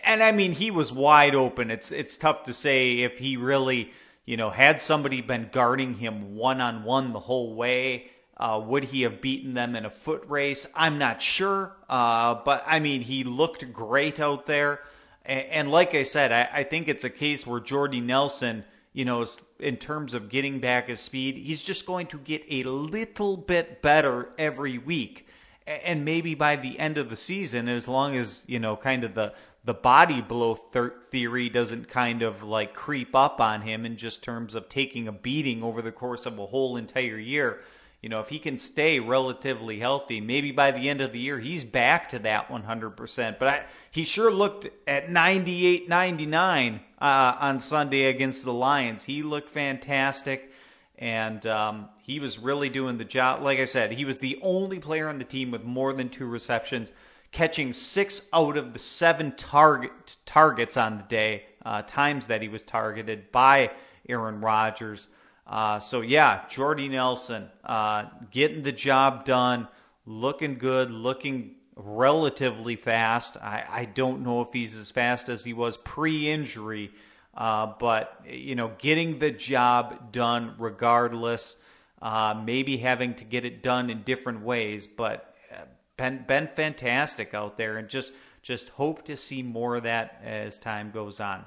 and 0.03 0.21
I 0.21 0.31
mean 0.31 0.51
he 0.51 0.69
was 0.69 0.91
wide 0.91 1.33
open. 1.33 1.71
It's 1.71 1.91
it's 1.91 2.15
tough 2.15 2.43
to 2.43 2.53
say 2.53 2.99
if 2.99 3.17
he 3.17 3.35
really 3.35 3.91
you 4.25 4.37
know 4.37 4.51
had 4.51 4.79
somebody 4.79 5.21
been 5.21 5.49
guarding 5.51 5.95
him 5.95 6.35
one 6.35 6.61
on 6.61 6.83
one 6.83 7.13
the 7.13 7.19
whole 7.19 7.55
way. 7.55 8.11
Uh, 8.37 8.61
would 8.61 8.83
he 8.83 9.03
have 9.03 9.21
beaten 9.21 9.53
them 9.53 9.77
in 9.77 9.85
a 9.85 9.89
foot 9.89 10.21
race? 10.27 10.67
I'm 10.75 10.97
not 10.97 11.21
sure. 11.21 11.71
Uh, 11.87 12.35
but 12.43 12.65
I 12.67 12.79
mean, 12.79 12.99
he 12.99 13.23
looked 13.23 13.71
great 13.71 14.19
out 14.19 14.45
there. 14.45 14.81
And, 15.23 15.45
and 15.45 15.71
like 15.71 15.95
I 15.95 16.03
said, 16.03 16.33
I, 16.33 16.49
I, 16.51 16.63
think 16.63 16.89
it's 16.89 17.05
a 17.05 17.09
case 17.09 17.47
where 17.47 17.61
Jordy 17.61 18.01
Nelson 18.01 18.65
you 18.95 19.03
know, 19.03 19.25
in 19.59 19.77
terms 19.77 20.13
of 20.13 20.29
getting 20.29 20.59
back 20.59 20.87
his 20.87 20.99
speed, 20.99 21.37
he's 21.37 21.63
just 21.63 21.85
going 21.85 22.07
to 22.07 22.17
get 22.17 22.43
a 22.49 22.63
little 22.63 23.37
bit 23.37 23.81
better 23.81 24.29
every 24.37 24.77
week. 24.77 25.27
And 25.65 26.05
maybe 26.05 26.35
by 26.35 26.55
the 26.57 26.77
end 26.77 26.97
of 26.97 27.09
the 27.09 27.15
season, 27.15 27.67
as 27.67 27.87
long 27.87 28.15
as, 28.15 28.43
you 28.45 28.59
know, 28.59 28.75
kind 28.75 29.03
of 29.03 29.15
the, 29.15 29.33
the 29.63 29.73
body 29.73 30.21
blow 30.21 30.55
th- 30.71 30.91
theory 31.09 31.49
doesn't 31.49 31.89
kind 31.89 32.21
of 32.21 32.43
like 32.43 32.75
creep 32.75 33.15
up 33.15 33.41
on 33.41 33.61
him 33.61 33.85
in 33.85 33.97
just 33.97 34.21
terms 34.21 34.53
of 34.53 34.69
taking 34.69 35.07
a 35.07 35.11
beating 35.11 35.63
over 35.63 35.81
the 35.81 35.91
course 35.91 36.27
of 36.27 36.37
a 36.37 36.45
whole 36.45 36.77
entire 36.77 37.17
year. 37.17 37.61
You 38.05 38.09
know, 38.09 38.19
if 38.19 38.29
he 38.29 38.37
can 38.37 38.59
stay 38.59 38.99
relatively 38.99 39.79
healthy, 39.79 40.21
maybe 40.21 40.51
by 40.51 40.69
the 40.69 40.89
end 40.89 41.01
of 41.01 41.11
the 41.11 41.17
year 41.17 41.39
he's 41.39 41.63
back 41.63 42.07
to 42.09 42.19
that 42.19 42.49
100%. 42.49 43.39
But 43.39 43.47
I, 43.47 43.65
he 43.89 44.03
sure 44.03 44.29
looked 44.29 44.67
at 44.85 45.09
98, 45.09 45.89
99 45.89 46.81
uh, 47.01 47.37
on 47.39 47.59
Sunday 47.59 48.03
against 48.03 48.45
the 48.45 48.53
Lions. 48.53 49.05
He 49.05 49.23
looked 49.23 49.49
fantastic, 49.49 50.51
and 50.99 51.47
um, 51.47 51.89
he 52.03 52.19
was 52.19 52.37
really 52.37 52.69
doing 52.69 52.99
the 52.99 53.05
job. 53.05 53.41
Like 53.41 53.57
I 53.57 53.65
said, 53.65 53.93
he 53.93 54.05
was 54.05 54.19
the 54.19 54.37
only 54.43 54.77
player 54.77 55.09
on 55.09 55.17
the 55.17 55.25
team 55.25 55.49
with 55.49 55.63
more 55.63 55.91
than 55.91 56.09
two 56.09 56.27
receptions, 56.27 56.91
catching 57.31 57.73
six 57.73 58.29
out 58.31 58.55
of 58.55 58.73
the 58.73 58.79
seven 58.79 59.31
target 59.35 60.17
targets 60.27 60.77
on 60.77 60.97
the 60.97 61.03
day, 61.05 61.45
uh, 61.65 61.81
times 61.87 62.27
that 62.27 62.43
he 62.43 62.49
was 62.49 62.61
targeted 62.61 63.31
by 63.31 63.71
Aaron 64.07 64.41
Rodgers. 64.41 65.07
Uh, 65.47 65.79
so 65.79 66.01
yeah, 66.01 66.45
Jordy 66.49 66.89
Nelson 66.89 67.49
uh, 67.63 68.05
getting 68.31 68.63
the 68.63 68.71
job 68.71 69.25
done, 69.25 69.67
looking 70.05 70.57
good, 70.57 70.89
looking 70.89 71.55
relatively 71.75 72.75
fast. 72.75 73.37
I, 73.37 73.63
I 73.69 73.85
don't 73.85 74.23
know 74.23 74.41
if 74.41 74.49
he's 74.53 74.75
as 74.75 74.91
fast 74.91 75.29
as 75.29 75.43
he 75.43 75.53
was 75.53 75.77
pre-injury, 75.77 76.91
uh, 77.35 77.73
but 77.79 78.21
you 78.27 78.55
know, 78.55 78.71
getting 78.79 79.19
the 79.19 79.31
job 79.31 80.11
done 80.11 80.55
regardless. 80.57 81.57
Uh, 82.01 82.39
maybe 82.45 82.77
having 82.77 83.15
to 83.15 83.23
get 83.23 83.45
it 83.45 83.63
done 83.63 83.89
in 83.89 84.03
different 84.03 84.41
ways, 84.41 84.85
but 84.85 85.33
uh, 85.51 85.61
been 85.95 86.23
been 86.27 86.47
fantastic 86.47 87.33
out 87.33 87.57
there, 87.57 87.77
and 87.77 87.87
just 87.87 88.11
just 88.43 88.69
hope 88.69 89.03
to 89.05 89.15
see 89.15 89.41
more 89.41 89.77
of 89.77 89.83
that 89.83 90.21
as 90.23 90.57
time 90.57 90.91
goes 90.91 91.19
on. 91.19 91.45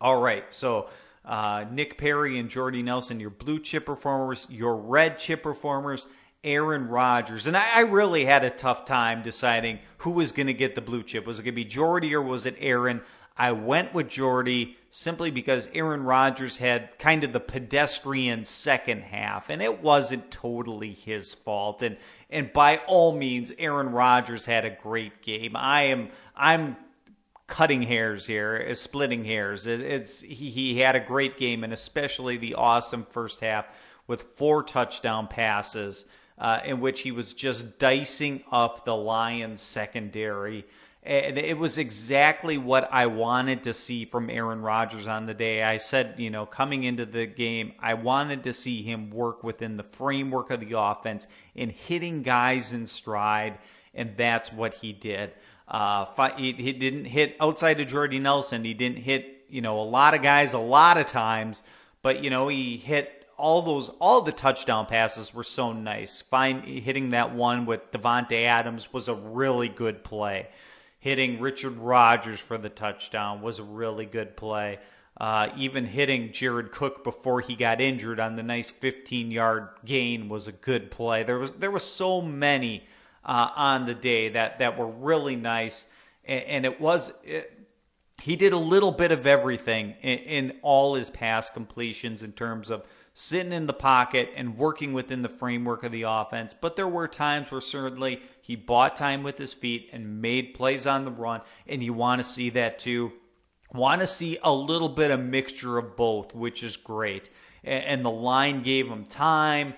All 0.00 0.20
right, 0.20 0.44
so 0.50 0.88
uh, 1.24 1.64
Nick 1.70 1.98
Perry 1.98 2.38
and 2.38 2.50
Jordy 2.50 2.82
Nelson, 2.82 3.20
your 3.20 3.30
blue 3.30 3.60
chip 3.60 3.86
performers, 3.86 4.46
your 4.50 4.76
red 4.76 5.18
chip 5.18 5.42
performers, 5.42 6.06
Aaron 6.44 6.88
Rodgers. 6.88 7.46
And 7.46 7.56
I, 7.56 7.64
I 7.76 7.80
really 7.80 8.24
had 8.24 8.44
a 8.44 8.50
tough 8.50 8.84
time 8.84 9.22
deciding 9.22 9.78
who 9.98 10.10
was 10.10 10.32
going 10.32 10.48
to 10.48 10.54
get 10.54 10.74
the 10.74 10.80
blue 10.80 11.02
chip. 11.02 11.26
Was 11.26 11.38
it 11.38 11.42
going 11.42 11.54
to 11.54 11.56
be 11.56 11.64
Jordy 11.64 12.14
or 12.14 12.22
was 12.22 12.46
it 12.46 12.56
Aaron? 12.58 13.02
I 13.36 13.52
went 13.52 13.94
with 13.94 14.08
Jordy 14.08 14.76
simply 14.90 15.30
because 15.30 15.68
Aaron 15.72 16.02
Rodgers 16.02 16.58
had 16.58 16.98
kind 16.98 17.24
of 17.24 17.32
the 17.32 17.40
pedestrian 17.40 18.44
second 18.44 19.02
half, 19.02 19.48
and 19.48 19.62
it 19.62 19.82
wasn't 19.82 20.30
totally 20.30 20.92
his 20.92 21.32
fault. 21.32 21.82
And 21.82 21.96
and 22.28 22.52
by 22.52 22.78
all 22.86 23.16
means, 23.16 23.52
Aaron 23.58 23.90
Rodgers 23.90 24.44
had 24.44 24.64
a 24.64 24.70
great 24.70 25.22
game. 25.22 25.56
I 25.56 25.84
am 25.84 26.10
I'm 26.36 26.76
cutting 27.52 27.82
hairs 27.82 28.26
here, 28.26 28.66
uh, 28.70 28.74
splitting 28.74 29.26
hairs. 29.26 29.66
It, 29.66 29.82
it's 29.82 30.22
he, 30.22 30.48
he 30.48 30.78
had 30.80 30.96
a 30.96 31.00
great 31.00 31.36
game, 31.36 31.64
and 31.64 31.72
especially 31.72 32.38
the 32.38 32.54
awesome 32.54 33.04
first 33.10 33.40
half 33.40 33.66
with 34.06 34.22
four 34.22 34.62
touchdown 34.62 35.28
passes, 35.28 36.06
uh, 36.38 36.60
in 36.64 36.80
which 36.80 37.02
he 37.02 37.12
was 37.12 37.34
just 37.34 37.78
dicing 37.78 38.42
up 38.50 38.86
the 38.86 38.96
Lions 38.96 39.60
secondary. 39.60 40.64
And 41.02 41.36
it 41.36 41.58
was 41.58 41.76
exactly 41.76 42.56
what 42.56 42.88
I 42.90 43.06
wanted 43.06 43.64
to 43.64 43.74
see 43.74 44.06
from 44.06 44.30
Aaron 44.30 44.62
Rodgers 44.62 45.06
on 45.06 45.26
the 45.26 45.34
day. 45.34 45.62
I 45.62 45.76
said, 45.76 46.14
you 46.16 46.30
know, 46.30 46.46
coming 46.46 46.84
into 46.84 47.04
the 47.04 47.26
game, 47.26 47.72
I 47.80 47.94
wanted 47.94 48.44
to 48.44 48.54
see 48.54 48.82
him 48.82 49.10
work 49.10 49.44
within 49.44 49.76
the 49.76 49.82
framework 49.82 50.50
of 50.50 50.60
the 50.60 50.78
offense 50.78 51.26
and 51.54 51.70
hitting 51.70 52.22
guys 52.22 52.72
in 52.72 52.86
stride, 52.86 53.58
and 53.94 54.16
that's 54.16 54.50
what 54.50 54.74
he 54.74 54.94
did. 54.94 55.32
Uh, 55.72 56.04
he, 56.36 56.52
he 56.52 56.72
didn't 56.74 57.06
hit 57.06 57.34
outside 57.40 57.80
of 57.80 57.88
Jordy 57.88 58.18
Nelson. 58.18 58.62
He 58.62 58.74
didn't 58.74 58.98
hit, 58.98 59.46
you 59.48 59.62
know, 59.62 59.80
a 59.80 59.82
lot 59.82 60.12
of 60.12 60.20
guys 60.22 60.52
a 60.52 60.58
lot 60.58 60.98
of 60.98 61.06
times, 61.06 61.62
but 62.02 62.22
you 62.22 62.28
know, 62.28 62.48
he 62.48 62.76
hit 62.76 63.26
all 63.38 63.62
those 63.62 63.88
all 63.98 64.20
the 64.20 64.32
touchdown 64.32 64.84
passes 64.84 65.32
were 65.32 65.42
so 65.42 65.72
nice. 65.72 66.20
Fine 66.20 66.62
hitting 66.62 67.10
that 67.10 67.34
one 67.34 67.64
with 67.64 67.90
Davante 67.90 68.44
Adams 68.44 68.92
was 68.92 69.08
a 69.08 69.14
really 69.14 69.68
good 69.70 70.04
play. 70.04 70.48
Hitting 71.00 71.40
Richard 71.40 71.78
Rodgers 71.78 72.38
for 72.38 72.58
the 72.58 72.68
touchdown 72.68 73.40
was 73.40 73.58
a 73.58 73.64
really 73.64 74.04
good 74.04 74.36
play. 74.36 74.78
Uh, 75.16 75.48
even 75.56 75.86
hitting 75.86 76.32
Jared 76.32 76.70
Cook 76.70 77.02
before 77.02 77.40
he 77.40 77.54
got 77.54 77.80
injured 77.80 78.20
on 78.20 78.36
the 78.36 78.42
nice 78.42 78.70
15-yard 78.70 79.68
gain 79.84 80.28
was 80.28 80.48
a 80.48 80.52
good 80.52 80.90
play. 80.90 81.22
There 81.22 81.38
was 81.38 81.52
there 81.52 81.70
was 81.70 81.84
so 81.84 82.20
many 82.20 82.86
uh, 83.24 83.50
on 83.54 83.86
the 83.86 83.94
day 83.94 84.30
that 84.30 84.58
that 84.58 84.78
were 84.78 84.86
really 84.86 85.36
nice, 85.36 85.86
and, 86.24 86.44
and 86.44 86.64
it 86.64 86.80
was. 86.80 87.12
It, 87.24 87.58
he 88.22 88.36
did 88.36 88.52
a 88.52 88.58
little 88.58 88.92
bit 88.92 89.10
of 89.10 89.26
everything 89.26 89.96
in, 90.00 90.18
in 90.18 90.58
all 90.62 90.94
his 90.94 91.10
pass 91.10 91.50
completions 91.50 92.22
in 92.22 92.30
terms 92.30 92.70
of 92.70 92.84
sitting 93.14 93.52
in 93.52 93.66
the 93.66 93.72
pocket 93.72 94.30
and 94.36 94.56
working 94.56 94.92
within 94.92 95.22
the 95.22 95.28
framework 95.28 95.82
of 95.84 95.92
the 95.92 96.02
offense. 96.02 96.54
But 96.58 96.76
there 96.76 96.88
were 96.88 97.08
times 97.08 97.50
where 97.50 97.60
certainly 97.60 98.22
he 98.40 98.56
bought 98.56 98.96
time 98.96 99.22
with 99.22 99.38
his 99.38 99.52
feet 99.52 99.90
and 99.92 100.22
made 100.22 100.54
plays 100.54 100.86
on 100.86 101.04
the 101.04 101.10
run, 101.10 101.42
and 101.66 101.82
you 101.82 101.92
want 101.92 102.20
to 102.20 102.24
see 102.24 102.50
that 102.50 102.78
too. 102.78 103.12
Want 103.72 104.00
to 104.02 104.06
see 104.06 104.38
a 104.42 104.52
little 104.52 104.88
bit 104.88 105.10
of 105.10 105.20
mixture 105.20 105.78
of 105.78 105.96
both, 105.96 106.34
which 106.34 106.62
is 106.62 106.76
great. 106.76 107.30
And 107.64 108.04
the 108.04 108.10
line 108.10 108.62
gave 108.62 108.88
him 108.88 109.04
time, 109.04 109.74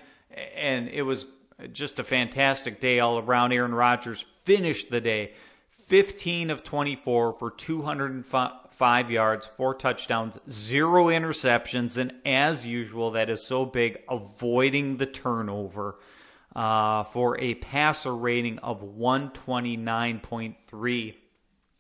and 0.55 0.89
it 0.89 1.03
was 1.03 1.27
just 1.73 1.99
a 1.99 2.05
fantastic 2.05 2.81
day 2.81 3.01
all 3.01 3.19
around. 3.19 3.53
Aaron 3.53 3.75
Rodgers 3.75 4.25
finished 4.43 4.90
the 4.90 5.01
day 5.01 5.33
15 5.69 6.51
of 6.51 6.64
24 6.64 7.35
for 7.35 7.51
205 7.51 9.11
yards, 9.11 9.47
four 9.47 9.75
touchdowns, 9.75 10.38
zero 10.51 11.07
interceptions, 11.07 11.99
and 11.99 12.14
as 12.25 12.67
usual, 12.67 13.11
that 13.12 13.29
is 13.29 13.47
so 13.47 13.67
big, 13.67 13.99
avoiding 14.09 14.97
the 14.97 15.07
turnover 15.07 15.97
uh, 16.57 17.05
for 17.05 17.38
a 17.38 17.53
passer 17.55 18.17
rating 18.17 18.59
of 18.61 18.83
129.3. 18.83 21.14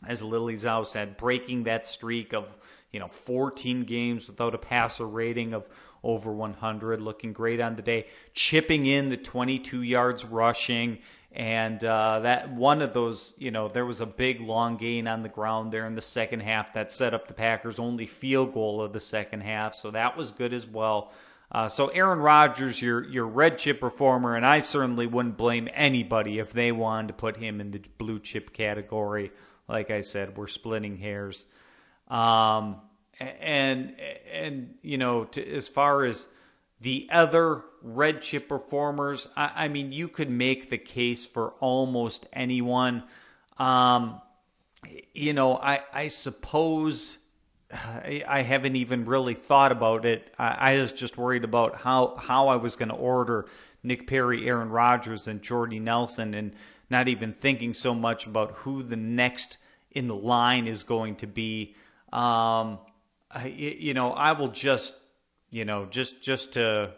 As 0.06 0.22
Lily 0.22 0.56
Zhao 0.56 0.86
said, 0.86 1.16
breaking 1.16 1.64
that 1.64 1.86
streak 1.86 2.34
of 2.34 2.46
you 2.92 3.00
know 3.00 3.08
14 3.08 3.84
games 3.84 4.28
without 4.28 4.54
a 4.54 4.58
passer 4.58 5.06
rating 5.06 5.54
of 5.54 5.66
over 6.04 6.32
100, 6.32 7.00
looking 7.00 7.32
great 7.32 7.60
on 7.60 7.76
the 7.76 7.82
day, 7.82 8.06
chipping 8.34 8.86
in 8.86 9.08
the 9.08 9.16
22 9.16 9.82
yards 9.82 10.24
rushing. 10.24 10.98
And 11.32 11.82
uh, 11.82 12.20
that 12.20 12.52
one 12.52 12.80
of 12.80 12.94
those, 12.94 13.34
you 13.38 13.50
know, 13.50 13.68
there 13.68 13.84
was 13.84 14.00
a 14.00 14.06
big 14.06 14.40
long 14.40 14.76
gain 14.76 15.08
on 15.08 15.24
the 15.24 15.28
ground 15.28 15.72
there 15.72 15.86
in 15.86 15.96
the 15.96 16.00
second 16.00 16.40
half 16.40 16.74
that 16.74 16.92
set 16.92 17.12
up 17.12 17.26
the 17.26 17.34
Packers' 17.34 17.80
only 17.80 18.06
field 18.06 18.54
goal 18.54 18.80
of 18.80 18.92
the 18.92 19.00
second 19.00 19.40
half. 19.40 19.74
So 19.74 19.90
that 19.90 20.16
was 20.16 20.30
good 20.30 20.54
as 20.54 20.64
well. 20.64 21.10
Uh, 21.50 21.68
so 21.68 21.88
Aaron 21.88 22.18
Rodgers, 22.18 22.80
your 22.80 23.04
your 23.04 23.26
red 23.26 23.58
chip 23.58 23.80
performer, 23.80 24.34
and 24.34 24.46
I 24.46 24.60
certainly 24.60 25.06
wouldn't 25.06 25.36
blame 25.36 25.68
anybody 25.72 26.38
if 26.38 26.52
they 26.52 26.72
wanted 26.72 27.08
to 27.08 27.14
put 27.14 27.36
him 27.36 27.60
in 27.60 27.70
the 27.70 27.80
blue 27.98 28.18
chip 28.18 28.52
category. 28.52 29.30
Like 29.68 29.90
I 29.90 30.00
said, 30.00 30.36
we're 30.36 30.46
splitting 30.46 30.96
hairs. 30.96 31.46
Um, 32.08 32.80
and 33.20 33.94
and 34.32 34.74
you 34.82 34.98
know 34.98 35.24
to, 35.24 35.54
as 35.54 35.68
far 35.68 36.04
as 36.04 36.26
the 36.80 37.08
other 37.10 37.62
red 37.82 38.22
chip 38.22 38.48
performers 38.48 39.28
I, 39.36 39.50
I, 39.54 39.68
mean 39.68 39.92
you 39.92 40.08
could 40.08 40.30
make 40.30 40.70
the 40.70 40.78
case 40.78 41.24
for 41.24 41.50
almost 41.60 42.26
anyone. 42.32 43.04
Um, 43.58 44.20
you 45.14 45.32
know 45.32 45.56
i 45.56 45.80
i 45.92 46.08
suppose 46.08 47.18
I, 47.72 48.42
haven't 48.42 48.76
even 48.76 49.04
really 49.04 49.34
thought 49.34 49.72
about 49.72 50.04
it. 50.04 50.32
I, 50.38 50.74
I 50.74 50.76
was 50.76 50.92
just 50.92 51.16
worried 51.16 51.44
about 51.44 51.76
how 51.76 52.16
how 52.16 52.48
i 52.48 52.56
was 52.56 52.76
going 52.76 52.90
to 52.90 52.94
order 52.94 53.46
nick 53.82 54.06
perry 54.06 54.46
aaron 54.46 54.68
rodgers 54.68 55.26
and 55.26 55.40
jordy 55.40 55.78
nelson 55.78 56.34
and 56.34 56.52
not 56.90 57.08
even 57.08 57.32
thinking 57.32 57.72
so 57.72 57.94
much 57.94 58.26
about 58.26 58.52
who 58.58 58.82
the 58.82 58.96
next 58.96 59.56
in 59.94 60.08
the 60.08 60.14
line 60.16 60.66
is 60.66 60.82
going 60.82 61.16
to 61.16 61.26
be. 61.26 61.74
Um, 62.12 62.78
you 63.42 63.94
know, 63.94 64.12
I 64.12 64.32
will 64.32 64.48
just, 64.48 64.94
you 65.50 65.64
know, 65.64 65.86
just 65.86 66.22
just 66.22 66.54
to 66.54 66.92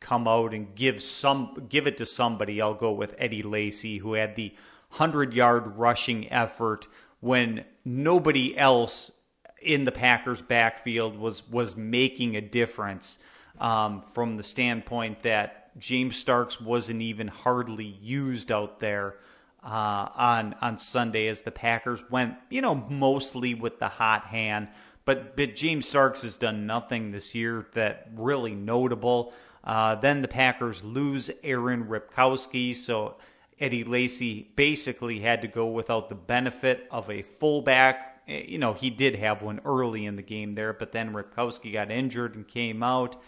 come 0.00 0.26
out 0.26 0.52
and 0.52 0.74
give 0.74 1.02
some 1.02 1.66
give 1.68 1.86
it 1.86 1.98
to 1.98 2.06
somebody. 2.06 2.60
I'll 2.60 2.74
go 2.74 2.92
with 2.92 3.14
Eddie 3.18 3.42
Lacy, 3.42 3.98
who 3.98 4.14
had 4.14 4.36
the 4.36 4.54
hundred 4.90 5.32
yard 5.32 5.78
rushing 5.78 6.30
effort 6.30 6.86
when 7.20 7.64
nobody 7.84 8.56
else 8.56 9.12
in 9.60 9.84
the 9.84 9.92
Packers' 9.92 10.42
backfield 10.42 11.16
was 11.16 11.48
was 11.48 11.76
making 11.76 12.36
a 12.36 12.40
difference. 12.40 13.18
Um, 13.60 14.00
from 14.00 14.38
the 14.38 14.42
standpoint 14.42 15.22
that 15.22 15.78
James 15.78 16.16
Starks 16.16 16.60
wasn't 16.60 17.02
even 17.02 17.28
hardly 17.28 17.84
used 17.84 18.50
out 18.50 18.80
there 18.80 19.16
uh, 19.62 20.08
on 20.16 20.54
on 20.60 20.78
Sunday 20.78 21.28
as 21.28 21.42
the 21.42 21.52
Packers 21.52 22.02
went, 22.10 22.34
you 22.50 22.60
know, 22.60 22.74
mostly 22.74 23.54
with 23.54 23.78
the 23.78 23.88
hot 23.88 24.24
hand. 24.24 24.68
But, 25.04 25.36
but 25.36 25.56
James 25.56 25.88
Starks 25.88 26.22
has 26.22 26.36
done 26.36 26.66
nothing 26.66 27.10
this 27.10 27.34
year 27.34 27.66
that 27.74 28.08
really 28.14 28.54
notable. 28.54 29.32
Uh, 29.64 29.94
then 29.96 30.22
the 30.22 30.28
Packers 30.28 30.82
lose 30.84 31.30
Aaron 31.42 31.84
Ripkowski, 31.84 32.74
so 32.76 33.16
Eddie 33.60 33.84
Lacy 33.84 34.50
basically 34.56 35.20
had 35.20 35.42
to 35.42 35.48
go 35.48 35.66
without 35.66 36.08
the 36.08 36.14
benefit 36.14 36.86
of 36.90 37.10
a 37.10 37.22
fullback. 37.22 38.22
Eh, 38.28 38.44
you 38.48 38.58
know, 38.58 38.72
he 38.72 38.90
did 38.90 39.16
have 39.16 39.42
one 39.42 39.60
early 39.64 40.04
in 40.06 40.16
the 40.16 40.22
game 40.22 40.54
there, 40.54 40.72
but 40.72 40.92
then 40.92 41.12
Ripkowski 41.12 41.72
got 41.72 41.90
injured 41.90 42.34
and 42.34 42.46
came 42.46 42.82
out. 42.82 43.20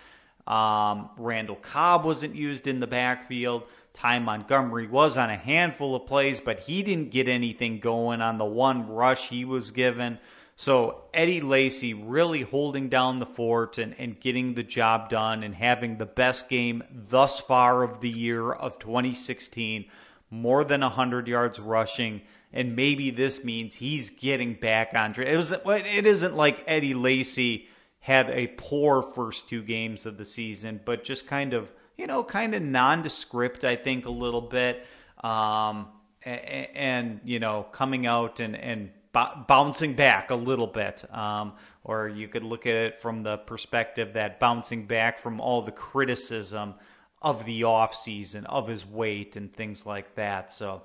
Um, 0.47 1.11
Randall 1.17 1.57
Cobb 1.57 2.05
wasn't 2.05 2.35
used 2.35 2.67
in 2.67 2.81
the 2.81 2.87
backfield. 2.87 3.65
Ty 3.95 4.19
Montgomery 4.19 4.89
was 4.89 5.17
on 5.17 5.31
a 5.31 5.37
handful 5.37 5.95
of 5.95 6.07
plays, 6.07 6.41
but 6.41 6.61
he 6.61 6.83
didn't 6.83 7.11
get 7.11 7.29
anything 7.29 7.79
going 7.79 8.21
on 8.21 8.39
the 8.39 8.45
one 8.45 8.89
rush 8.89 9.29
he 9.29 9.45
was 9.45 9.71
given. 9.71 10.19
So 10.57 11.03
Eddie 11.13 11.41
Lacy 11.41 11.95
really 11.95 12.43
holding 12.43 12.89
down 12.89 13.19
the 13.19 13.27
fort 13.27 13.79
and, 13.79 13.95
and 13.99 14.21
getting 14.21 14.55
the 14.55 14.63
job 14.63 15.11
done 15.11 15.43
and 15.43 15.55
having 15.55 15.99
the 15.99 16.07
best 16.07 16.49
game 16.49 16.85
thus 16.91 17.41
far 17.41 17.83
of 17.83 18.01
the 18.01 18.11
year 18.11 18.53
of 18.53 18.79
2016, 18.79 19.87
more 20.31 20.63
than 20.63 20.83
100 20.83 21.27
yards 21.27 21.59
rushing. 21.59 22.23
And 22.53 22.77
maybe 22.77 23.11
this 23.11 23.43
means 23.43 23.75
he's 23.75 24.11
getting 24.11 24.55
back 24.55 24.95
on 24.95 25.13
track. 25.13 25.27
It, 25.27 25.37
was, 25.37 25.51
it 25.53 26.07
isn't 26.07 26.37
like 26.37 26.63
Eddie 26.69 26.95
Lacy 26.95 27.67
had 27.99 28.31
a 28.31 28.47
poor 28.47 29.03
first 29.03 29.49
two 29.49 29.63
games 29.63 30.07
of 30.07 30.19
the 30.19 30.25
season, 30.25 30.79
but 30.85 31.03
just 31.03 31.27
kind 31.27 31.53
of, 31.53 31.73
you 31.97 32.07
know, 32.07 32.23
kind 32.23 32.55
of 32.55 32.63
nondescript, 32.63 33.65
I 33.65 33.75
think, 33.75 34.07
a 34.07 34.11
little 34.11 34.43
bit. 34.43 34.87
Um, 35.23 35.89
and, 36.25 36.69
and, 36.75 37.21
you 37.25 37.41
know, 37.41 37.67
coming 37.73 38.07
out 38.07 38.39
and, 38.39 38.55
and 38.55 38.91
bouncing 39.15 39.95
back 39.95 40.31
a 40.31 40.35
little 40.35 40.67
bit. 40.67 41.05
Um, 41.15 41.53
or 41.83 42.09
you 42.09 42.29
could 42.29 42.43
look 42.43 42.67
at 42.67 42.75
it 42.75 42.99
from 42.99 43.23
the 43.23 43.39
perspective 43.39 44.15
that 44.15 44.41
bouncing 44.41 44.87
back 44.87 45.19
from 45.19 45.41
all 45.41 45.63
the 45.63 45.73
criticism 45.73 46.75
of 47.23 47.45
the 47.45 47.65
off 47.65 47.95
season, 47.95 48.45
of 48.47 48.69
his 48.69 48.85
weight 48.87 49.37
and 49.37 49.53
things 49.53 49.87
like 49.87 50.15
that. 50.15 50.53
So 50.53 50.83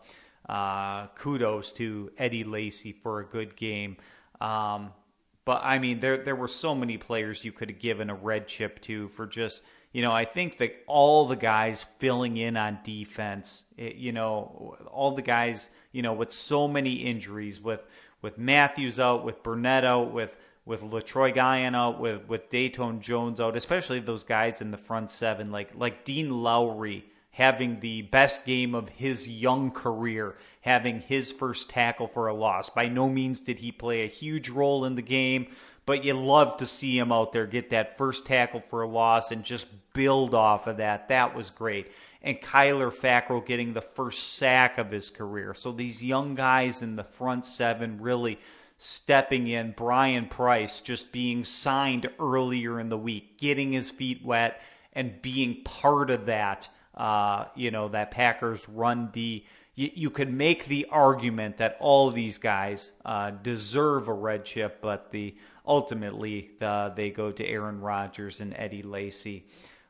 uh, 0.48 1.08
kudos 1.16 1.72
to 1.74 2.12
Eddie 2.18 2.44
Lacy 2.44 2.92
for 2.92 3.20
a 3.20 3.26
good 3.26 3.56
game. 3.56 3.98
Um, 4.40 4.94
But 5.46 5.62
I 5.64 5.80
mean, 5.80 6.00
there 6.00 6.18
there 6.18 6.36
were 6.36 6.48
so 6.48 6.76
many 6.76 6.98
players 6.98 7.44
you 7.44 7.52
could 7.52 7.70
have 7.72 7.80
given 7.80 8.10
a 8.10 8.16
red 8.16 8.48
chip 8.48 8.82
to 8.82 9.08
for 9.10 9.26
just 9.26 9.64
you 9.92 10.04
know, 10.04 10.12
I 10.12 10.26
think 10.26 10.58
that 10.60 10.84
all 10.86 11.26
the 11.26 11.36
guys 11.36 11.86
filling 11.98 12.38
in 12.38 12.56
on 12.56 12.78
defense, 12.84 13.64
it, 13.76 13.96
you 13.96 14.12
know, 14.12 14.78
all 14.92 15.16
the 15.16 15.24
guys, 15.24 15.72
you 15.92 16.04
know, 16.04 16.14
with 16.14 16.32
so 16.32 16.68
many 16.68 16.94
injuries, 16.94 17.60
with 17.60 17.82
with 18.22 18.38
Matthews 18.38 19.00
out, 19.00 19.24
with 19.24 19.44
Burnett 19.44 19.86
out, 19.86 20.12
with 20.12 20.38
with 20.66 20.82
Letroy 20.82 21.34
Guion 21.34 21.76
out, 21.76 22.00
with 22.00 22.28
with 22.28 22.50
Datone 22.50 23.00
Jones 23.00 23.40
out, 23.40 23.58
especially 23.58 24.00
those 24.00 24.24
guys 24.24 24.62
in 24.62 24.72
the 24.72 24.78
front 24.78 25.12
seven, 25.12 25.52
like 25.52 25.72
like 25.76 26.04
Dean 26.04 26.44
Lowry 26.44 27.06
having 27.32 27.80
the 27.80 28.02
best 28.02 28.46
game 28.46 28.76
of 28.76 28.90
his 28.90 29.30
young 29.30 29.72
career, 29.72 30.36
having 30.62 31.00
his 31.00 31.32
first 31.32 31.70
tackle 31.70 32.08
for 32.08 32.28
a 32.28 32.34
loss. 32.34 32.70
By 32.70 32.90
no 32.90 33.08
means 33.08 33.40
did 33.40 33.60
he 33.60 33.72
play 33.72 34.04
a 34.04 34.08
huge 34.08 34.50
role 34.50 34.84
in 34.84 34.96
the 34.96 35.02
game, 35.02 35.48
but 35.86 36.04
you 36.04 36.14
love 36.14 36.58
to 36.58 36.68
see 36.68 37.00
him 37.00 37.14
out 37.14 37.32
there 37.32 37.48
get 37.48 37.70
that 37.70 37.98
first 37.98 38.26
tackle 38.26 38.62
for 38.68 38.82
a 38.82 38.88
loss 38.88 39.32
and 39.32 39.44
just 39.44 39.68
build 39.94 40.36
off 40.36 40.68
of 40.68 40.78
that. 40.78 41.08
That 41.08 41.34
was 41.34 41.50
great. 41.50 41.92
And 42.22 42.42
Kyler 42.42 42.94
Fackrell 42.94 43.46
getting 43.46 43.74
the 43.74 43.82
first 43.82 44.34
sack 44.34 44.78
of 44.78 44.92
his 44.92 45.10
career. 45.10 45.54
So 45.54 45.72
these 45.72 46.04
young 46.04 46.36
guys 46.36 46.82
in 46.82 46.96
the 46.96 47.04
front 47.04 47.46
seven 47.46 48.02
really 48.02 48.40
stepping 48.78 49.48
in. 49.48 49.74
Brian 49.76 50.28
Price 50.28 50.82
just 50.82 51.12
being 51.12 51.44
signed 51.44 52.10
earlier 52.20 52.80
in 52.80 52.90
the 52.90 52.98
week, 52.98 53.38
getting 53.38 53.72
his 53.72 53.90
feet 53.90 54.24
wet 54.24 54.62
and 54.94 55.22
being 55.22 55.64
part 55.64 56.10
of 56.10 56.26
that 56.26 56.70
uh, 57.00 57.46
you 57.56 57.72
know, 57.72 57.88
that 57.88 58.12
Packers 58.12 58.68
run 58.68 59.10
D. 59.12 59.48
You, 59.76 60.10
could 60.10 60.34
make 60.34 60.66
the 60.66 60.88
argument 60.92 61.60
that 61.60 61.78
all 61.80 62.12
these 62.12 62.38
guys 62.38 62.92
uh, 63.06 63.32
deserve 63.32 64.10
a 64.10 64.14
red 64.14 64.44
chip, 64.44 64.82
but 64.82 65.10
the 65.12 65.38
ultimately 65.66 66.50
the, 66.60 66.92
they 66.94 67.12
go 67.12 67.32
to 67.32 67.48
Aaron 67.48 67.80
Rodgers 67.80 68.42
and 68.42 68.54
Eddie 68.58 68.84
Lacy. 68.84 69.46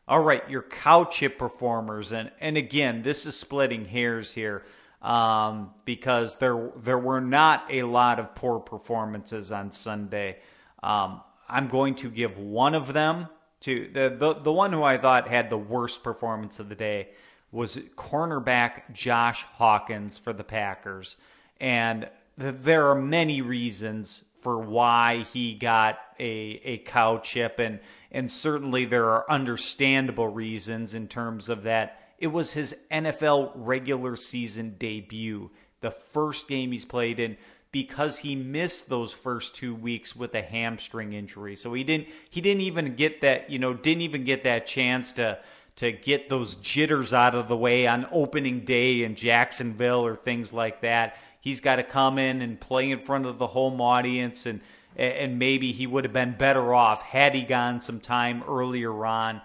All 0.09 0.21
right, 0.21 0.41
your 0.49 0.63
cow 0.63 1.03
chip 1.03 1.37
performers, 1.37 2.11
and 2.11 2.31
and 2.41 2.57
again, 2.57 3.03
this 3.03 3.27
is 3.27 3.37
splitting 3.37 3.85
hairs 3.85 4.33
here 4.33 4.63
um, 5.03 5.69
because 5.85 6.37
there 6.37 6.71
there 6.77 6.97
were 6.97 7.21
not 7.21 7.65
a 7.69 7.83
lot 7.83 8.17
of 8.19 8.33
poor 8.33 8.59
performances 8.59 9.51
on 9.51 9.71
Sunday. 9.71 10.39
Um, 10.81 11.21
I'm 11.47 11.67
going 11.67 11.93
to 11.97 12.09
give 12.09 12.39
one 12.39 12.73
of 12.73 12.91
them 12.93 13.27
to 13.61 13.87
the, 13.93 14.09
the 14.09 14.33
the 14.33 14.51
one 14.51 14.73
who 14.73 14.81
I 14.81 14.97
thought 14.97 15.27
had 15.27 15.51
the 15.51 15.59
worst 15.59 16.01
performance 16.01 16.59
of 16.59 16.69
the 16.69 16.75
day 16.75 17.09
was 17.51 17.77
cornerback 17.95 18.91
Josh 18.91 19.43
Hawkins 19.57 20.17
for 20.17 20.33
the 20.33 20.43
Packers, 20.43 21.17
and 21.61 22.09
th- 22.39 22.55
there 22.57 22.87
are 22.89 22.95
many 22.95 23.43
reasons 23.43 24.23
for 24.41 24.59
why 24.59 25.25
he 25.33 25.53
got 25.53 25.99
a 26.19 26.61
a 26.63 26.77
cow 26.79 27.17
chip, 27.17 27.59
and 27.59 27.79
and 28.11 28.31
certainly 28.31 28.85
there 28.85 29.09
are 29.09 29.29
understandable 29.29 30.27
reasons 30.27 30.95
in 30.95 31.07
terms 31.07 31.49
of 31.49 31.63
that. 31.63 31.99
It 32.17 32.27
was 32.27 32.51
his 32.51 32.75
NFL 32.91 33.53
regular 33.55 34.15
season 34.15 34.75
debut, 34.77 35.51
the 35.81 35.91
first 35.91 36.47
game 36.47 36.71
he's 36.71 36.85
played 36.85 37.19
in 37.19 37.37
because 37.71 38.19
he 38.19 38.35
missed 38.35 38.89
those 38.89 39.13
first 39.13 39.55
two 39.55 39.75
weeks 39.75 40.15
with 40.15 40.33
a 40.33 40.41
hamstring 40.41 41.13
injury. 41.13 41.55
So 41.55 41.73
he 41.73 41.83
didn't 41.83 42.07
he 42.29 42.41
didn't 42.41 42.61
even 42.61 42.95
get 42.95 43.21
that, 43.21 43.49
you 43.49 43.59
know, 43.59 43.73
didn't 43.73 44.01
even 44.01 44.23
get 44.23 44.43
that 44.43 44.65
chance 44.65 45.11
to 45.13 45.39
to 45.77 45.91
get 45.93 46.27
those 46.27 46.55
jitters 46.55 47.13
out 47.13 47.35
of 47.35 47.47
the 47.47 47.55
way 47.55 47.87
on 47.87 48.05
opening 48.11 48.65
day 48.65 49.03
in 49.03 49.15
Jacksonville 49.15 50.05
or 50.05 50.15
things 50.15 50.51
like 50.51 50.81
that. 50.81 51.15
He's 51.39 51.61
got 51.61 51.77
to 51.77 51.83
come 51.83 52.17
in 52.17 52.41
and 52.41 52.59
play 52.59 52.91
in 52.91 52.99
front 52.99 53.25
of 53.25 53.37
the 53.37 53.47
home 53.47 53.79
audience 53.81 54.45
and 54.45 54.61
and 54.95 55.39
maybe 55.39 55.71
he 55.71 55.87
would 55.87 56.03
have 56.03 56.11
been 56.11 56.35
better 56.37 56.73
off 56.73 57.03
had 57.03 57.33
he 57.33 57.43
gone 57.43 57.79
some 57.79 57.99
time 57.99 58.43
earlier 58.47 59.05
on 59.05 59.39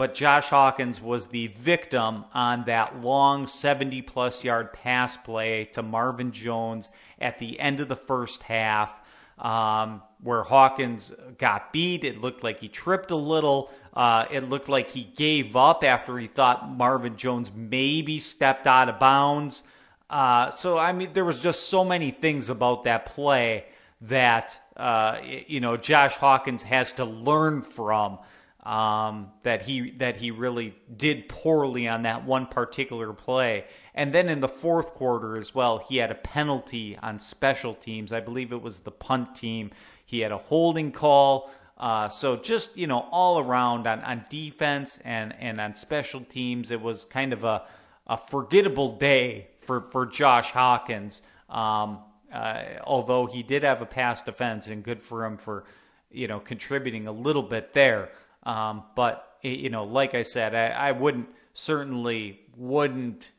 but 0.00 0.14
Josh 0.14 0.46
Hawkins 0.46 0.98
was 0.98 1.26
the 1.26 1.48
victim 1.48 2.24
on 2.32 2.64
that 2.64 3.02
long 3.02 3.46
70 3.46 4.00
plus 4.00 4.42
yard 4.42 4.72
pass 4.72 5.18
play 5.18 5.66
to 5.72 5.82
Marvin 5.82 6.32
Jones 6.32 6.88
at 7.20 7.38
the 7.38 7.60
end 7.60 7.80
of 7.80 7.88
the 7.88 7.96
first 7.96 8.44
half, 8.44 8.98
um, 9.38 10.00
where 10.22 10.42
Hawkins 10.42 11.12
got 11.36 11.70
beat. 11.70 12.02
It 12.02 12.18
looked 12.18 12.42
like 12.42 12.60
he 12.60 12.68
tripped 12.68 13.10
a 13.10 13.16
little. 13.16 13.70
Uh, 13.92 14.24
it 14.30 14.48
looked 14.48 14.70
like 14.70 14.88
he 14.88 15.02
gave 15.02 15.54
up 15.54 15.84
after 15.84 16.16
he 16.16 16.28
thought 16.28 16.70
Marvin 16.70 17.18
Jones 17.18 17.50
maybe 17.54 18.18
stepped 18.18 18.66
out 18.66 18.88
of 18.88 18.98
bounds. 18.98 19.64
Uh, 20.10 20.50
so, 20.50 20.76
I 20.76 20.92
mean, 20.92 21.12
there 21.12 21.24
was 21.24 21.40
just 21.40 21.68
so 21.68 21.84
many 21.84 22.10
things 22.10 22.48
about 22.48 22.82
that 22.84 23.06
play 23.06 23.66
that, 24.02 24.58
uh, 24.76 25.18
you 25.46 25.60
know, 25.60 25.76
Josh 25.76 26.14
Hawkins 26.14 26.62
has 26.64 26.92
to 26.94 27.04
learn 27.04 27.62
from 27.62 28.18
um, 28.64 29.30
that 29.44 29.62
he 29.62 29.90
that 29.92 30.16
he 30.16 30.32
really 30.32 30.74
did 30.96 31.28
poorly 31.28 31.86
on 31.88 32.02
that 32.02 32.24
one 32.24 32.46
particular 32.46 33.12
play. 33.12 33.66
And 33.94 34.12
then 34.12 34.28
in 34.28 34.40
the 34.40 34.48
fourth 34.48 34.94
quarter 34.94 35.36
as 35.36 35.54
well, 35.54 35.78
he 35.78 35.98
had 35.98 36.10
a 36.10 36.16
penalty 36.16 36.98
on 37.00 37.20
special 37.20 37.74
teams. 37.74 38.12
I 38.12 38.20
believe 38.20 38.52
it 38.52 38.60
was 38.60 38.80
the 38.80 38.90
punt 38.90 39.36
team. 39.36 39.70
He 40.04 40.20
had 40.20 40.32
a 40.32 40.38
holding 40.38 40.90
call. 40.90 41.50
Uh, 41.78 42.08
so 42.08 42.36
just 42.36 42.76
you 42.76 42.88
know 42.88 43.06
all 43.12 43.38
around 43.38 43.86
on, 43.86 44.00
on 44.00 44.24
defense 44.28 44.98
and, 45.04 45.34
and 45.38 45.60
on 45.60 45.74
special 45.74 46.20
teams, 46.20 46.72
it 46.72 46.80
was 46.82 47.04
kind 47.04 47.32
of 47.32 47.44
a, 47.44 47.62
a 48.08 48.16
forgettable 48.16 48.96
day 48.96 49.49
for, 49.70 49.82
for 49.92 50.04
Josh 50.04 50.50
Hawkins. 50.50 51.22
Um, 51.48 52.00
uh, 52.32 52.62
although 52.82 53.26
he 53.26 53.44
did 53.44 53.62
have 53.62 53.80
a 53.80 53.86
pass 53.86 54.20
defense, 54.20 54.66
and 54.66 54.82
good 54.82 55.00
for 55.00 55.24
him 55.24 55.36
for 55.36 55.62
you 56.10 56.26
know 56.26 56.40
contributing 56.40 57.06
a 57.06 57.12
little 57.12 57.42
bit 57.42 57.72
there. 57.72 58.10
Um, 58.42 58.82
but 58.96 59.38
you 59.42 59.70
know, 59.70 59.84
like 59.84 60.16
I 60.16 60.22
said, 60.22 60.56
I, 60.56 60.88
I 60.88 60.92
wouldn't 60.92 61.28
certainly 61.54 62.40
wouldn't 62.56 63.30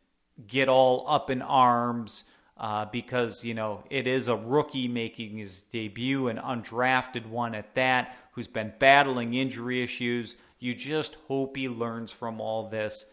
get 0.47 0.69
all 0.69 1.05
up 1.09 1.29
in 1.29 1.41
arms 1.41 2.23
uh, 2.57 2.85
because 2.85 3.43
you 3.43 3.53
know 3.53 3.83
it 3.89 4.07
is 4.07 4.29
a 4.29 4.35
rookie 4.37 4.87
making 4.87 5.37
his 5.37 5.63
debut, 5.63 6.29
an 6.29 6.37
undrafted 6.37 7.25
one 7.25 7.55
at 7.55 7.75
that, 7.75 8.15
who's 8.31 8.47
been 8.47 8.71
battling 8.79 9.33
injury 9.33 9.83
issues. 9.83 10.37
You 10.59 10.75
just 10.75 11.17
hope 11.27 11.57
he 11.57 11.67
learns 11.67 12.13
from 12.13 12.39
all 12.39 12.69
this 12.69 13.05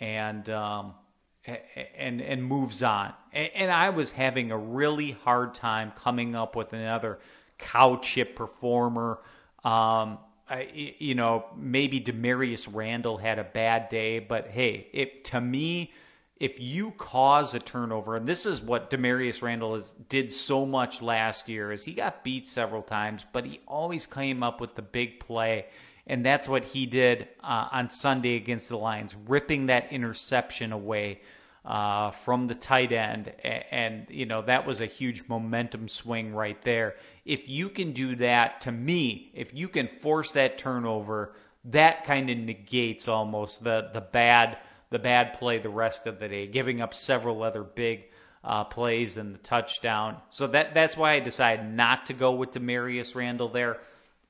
and 0.00 0.48
um, 0.48 0.94
and 1.46 2.20
and 2.20 2.44
moves 2.44 2.82
on. 2.82 3.12
And, 3.32 3.50
and 3.54 3.70
I 3.70 3.90
was 3.90 4.12
having 4.12 4.50
a 4.50 4.58
really 4.58 5.12
hard 5.12 5.54
time 5.54 5.92
coming 5.96 6.34
up 6.34 6.56
with 6.56 6.72
another 6.72 7.18
cow 7.58 7.96
chip 7.96 8.36
performer. 8.36 9.18
Um, 9.64 10.18
I, 10.48 10.96
you 10.98 11.14
know, 11.14 11.44
maybe 11.56 12.00
Damarious 12.00 12.68
Randall 12.70 13.18
had 13.18 13.38
a 13.38 13.44
bad 13.44 13.88
day, 13.88 14.18
but 14.18 14.48
hey, 14.48 14.88
if 14.92 15.22
to 15.24 15.40
me, 15.40 15.92
if 16.40 16.58
you 16.58 16.90
cause 16.92 17.54
a 17.54 17.60
turnover, 17.60 18.16
and 18.16 18.26
this 18.26 18.46
is 18.46 18.60
what 18.60 18.90
Damarious 18.90 19.42
Randall 19.42 19.74
has, 19.76 19.92
did 20.08 20.32
so 20.32 20.66
much 20.66 21.02
last 21.02 21.48
year, 21.48 21.70
is 21.70 21.84
he 21.84 21.92
got 21.92 22.24
beat 22.24 22.48
several 22.48 22.82
times, 22.82 23.24
but 23.32 23.44
he 23.44 23.60
always 23.68 24.06
came 24.06 24.42
up 24.42 24.60
with 24.60 24.74
the 24.74 24.82
big 24.82 25.20
play, 25.20 25.66
and 26.06 26.24
that's 26.24 26.48
what 26.48 26.64
he 26.64 26.86
did 26.86 27.28
uh, 27.42 27.68
on 27.72 27.90
Sunday 27.90 28.36
against 28.36 28.68
the 28.68 28.78
Lions, 28.78 29.14
ripping 29.26 29.66
that 29.66 29.92
interception 29.92 30.72
away 30.72 31.20
uh, 31.64 32.10
from 32.10 32.46
the 32.46 32.54
tight 32.54 32.90
end, 32.90 33.32
and, 33.70 34.06
you 34.08 34.24
know 34.24 34.42
that 34.42 34.66
was 34.66 34.80
a 34.80 34.86
huge 34.86 35.28
momentum 35.28 35.88
swing 35.88 36.34
right 36.34 36.60
there. 36.62 36.96
If 37.24 37.48
you 37.48 37.68
can 37.68 37.92
do 37.92 38.16
that, 38.16 38.62
to 38.62 38.72
me, 38.72 39.30
if 39.34 39.52
you 39.54 39.68
can 39.68 39.86
force 39.86 40.30
that 40.32 40.58
turnover, 40.58 41.34
that 41.66 42.04
kind 42.04 42.30
of 42.30 42.38
negates 42.38 43.08
almost 43.08 43.62
the 43.62 43.90
the 43.92 44.00
bad 44.00 44.58
the 44.88 44.98
bad 44.98 45.34
play 45.34 45.58
the 45.58 45.68
rest 45.68 46.06
of 46.06 46.18
the 46.18 46.28
day, 46.28 46.46
giving 46.46 46.80
up 46.80 46.94
several 46.94 47.42
other 47.42 47.62
big 47.62 48.04
uh, 48.42 48.64
plays 48.64 49.16
and 49.16 49.34
the 49.34 49.38
touchdown. 49.38 50.16
So 50.30 50.46
that 50.48 50.74
that's 50.74 50.96
why 50.96 51.12
I 51.12 51.20
decided 51.20 51.66
not 51.66 52.06
to 52.06 52.14
go 52.14 52.32
with 52.32 52.52
Damarious 52.52 53.14
Randall 53.14 53.48
there, 53.48 53.78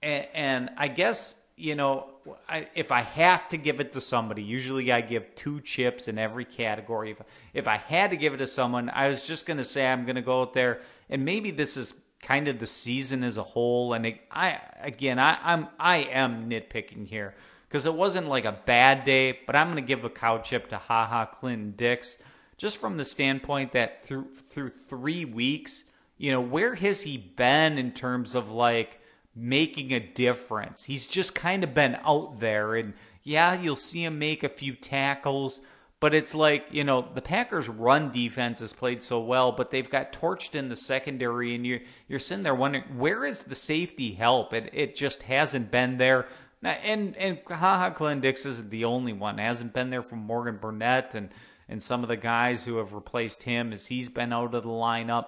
and, 0.02 0.26
and 0.35 0.70
I 0.76 0.88
guess 0.88 1.39
you 1.61 1.75
know, 1.75 2.07
I, 2.49 2.68
if 2.75 2.90
I 2.90 3.03
have 3.03 3.49
to 3.51 3.57
give 3.57 3.81
it 3.81 3.92
to 3.92 4.01
somebody, 4.01 4.42
usually 4.42 4.90
I 4.90 5.01
give 5.01 5.35
two 5.35 5.61
chips 5.61 6.09
in 6.09 6.18
every 6.18 6.44
category. 6.44 7.11
If, 7.11 7.23
if 7.55 7.68
I 7.68 7.77
had 7.77 8.11
to 8.11 8.16
give 8.16 8.35
it 8.35 8.38
to 8.38 8.46
someone, 8.46 8.90
I 8.90 9.09
was 9.09 9.27
just 9.27 9.46
going 9.46 9.59
to 9.59 9.64
say 9.64 9.87
I'm 9.87 10.05
going 10.05 10.16
to 10.16 10.23
go 10.23 10.42
out 10.42 10.55
there, 10.55 10.81
and 11.09 11.25
maybe 11.25 11.51
this 11.51 11.77
is 11.77 11.94
kind 12.23 12.49
of 12.49 12.59
the 12.59 12.66
season 12.66 13.25
as 13.25 13.37
a 13.37 13.42
whole. 13.42 13.92
And 13.92 14.07
it, 14.07 14.20
I 14.31 14.59
again, 14.81 15.18
I, 15.18 15.38
I'm 15.42 15.68
I 15.79 15.99
am 15.99 16.49
nitpicking 16.49 17.07
here 17.07 17.35
because 17.68 17.87
it 17.87 17.94
wasn't 17.94 18.29
like 18.29 18.44
a 18.44 18.59
bad 18.64 19.05
day, 19.05 19.38
but 19.46 19.55
I'm 19.55 19.68
going 19.70 19.83
to 19.83 19.87
give 19.87 20.05
a 20.05 20.11
cow 20.11 20.38
chip 20.38 20.68
to 20.70 20.79
Ha 20.79 21.07
Ha 21.07 21.27
Clinton 21.27 21.75
Dix 21.77 22.16
just 22.57 22.77
from 22.77 22.96
the 22.96 23.05
standpoint 23.05 23.73
that 23.73 24.05
through 24.05 24.29
through 24.35 24.70
three 24.70 25.25
weeks, 25.25 25.85
you 26.18 26.31
know, 26.31 26.40
where 26.40 26.75
has 26.75 27.03
he 27.03 27.16
been 27.16 27.79
in 27.79 27.92
terms 27.92 28.35
of 28.35 28.51
like 28.51 29.01
making 29.34 29.92
a 29.92 30.00
difference. 30.00 30.84
He's 30.84 31.06
just 31.06 31.34
kind 31.34 31.64
of 31.64 31.74
been 31.74 31.98
out 32.04 32.40
there, 32.40 32.74
and 32.74 32.94
yeah, 33.22 33.60
you'll 33.60 33.76
see 33.76 34.04
him 34.04 34.18
make 34.18 34.42
a 34.42 34.48
few 34.48 34.74
tackles, 34.74 35.60
But 36.00 36.14
it's 36.14 36.34
like, 36.34 36.66
you 36.70 36.82
know, 36.82 37.06
the 37.14 37.20
Packers' 37.20 37.68
run 37.68 38.10
defense 38.10 38.60
has 38.60 38.72
played 38.72 39.02
so 39.02 39.20
well, 39.20 39.52
but 39.52 39.70
they've 39.70 39.88
got 39.88 40.14
torched 40.14 40.54
in 40.54 40.70
the 40.70 40.76
secondary, 40.76 41.54
and 41.54 41.66
you're, 41.66 41.80
you're 42.08 42.18
sitting 42.18 42.42
there 42.42 42.54
wondering, 42.54 42.84
where 42.96 43.26
is 43.26 43.42
the 43.42 43.54
safety 43.54 44.12
help? 44.12 44.54
It, 44.54 44.70
it 44.72 44.96
just 44.96 45.24
hasn't 45.24 45.70
been 45.70 45.98
there. 45.98 46.26
And 46.62 47.16
and 47.16 47.38
Ha 47.48 47.54
Ha 47.54 47.90
Clinton 47.90 48.20
Dix 48.20 48.44
isn't 48.44 48.70
the 48.70 48.84
only 48.84 49.12
one. 49.14 49.38
Hasn't 49.38 49.72
been 49.72 49.88
there 49.88 50.02
from 50.02 50.18
Morgan 50.20 50.58
Burnett 50.58 51.14
and, 51.14 51.30
and 51.70 51.82
some 51.82 52.02
of 52.02 52.08
the 52.08 52.18
guys 52.18 52.64
who 52.64 52.76
have 52.76 52.92
replaced 52.92 53.42
him 53.44 53.72
as 53.72 53.86
he's 53.86 54.10
been 54.10 54.32
out 54.32 54.54
of 54.54 54.62
the 54.62 54.68
lineup. 54.68 55.26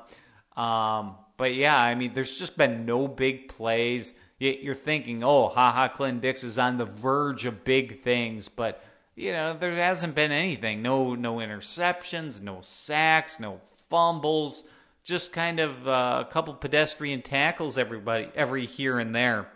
Um, 0.58 1.16
but 1.36 1.54
yeah, 1.54 1.76
I 1.76 1.94
mean, 1.94 2.12
there's 2.14 2.38
just 2.38 2.56
been 2.56 2.84
no 2.86 3.08
big 3.08 3.48
plays. 3.48 4.12
You're 4.38 4.74
thinking, 4.74 5.22
oh, 5.22 5.48
Ha 5.48 5.72
Ha 5.72 5.88
Clinton 5.88 6.20
Dix 6.20 6.42
is 6.42 6.58
on 6.58 6.76
the 6.76 6.84
verge 6.84 7.44
of 7.44 7.64
big 7.64 8.02
things, 8.02 8.48
but 8.48 8.84
you 9.14 9.32
know, 9.32 9.56
there 9.58 9.74
hasn't 9.74 10.14
been 10.14 10.32
anything. 10.32 10.82
No, 10.82 11.14
no 11.14 11.36
interceptions, 11.36 12.40
no 12.40 12.60
sacks, 12.62 13.38
no 13.38 13.60
fumbles. 13.88 14.64
Just 15.04 15.32
kind 15.32 15.60
of 15.60 15.86
uh, 15.86 16.24
a 16.26 16.32
couple 16.32 16.54
pedestrian 16.54 17.22
tackles, 17.22 17.76
everybody, 17.76 18.28
every 18.34 18.66
here 18.66 18.98
and 18.98 19.14
there. 19.14 19.48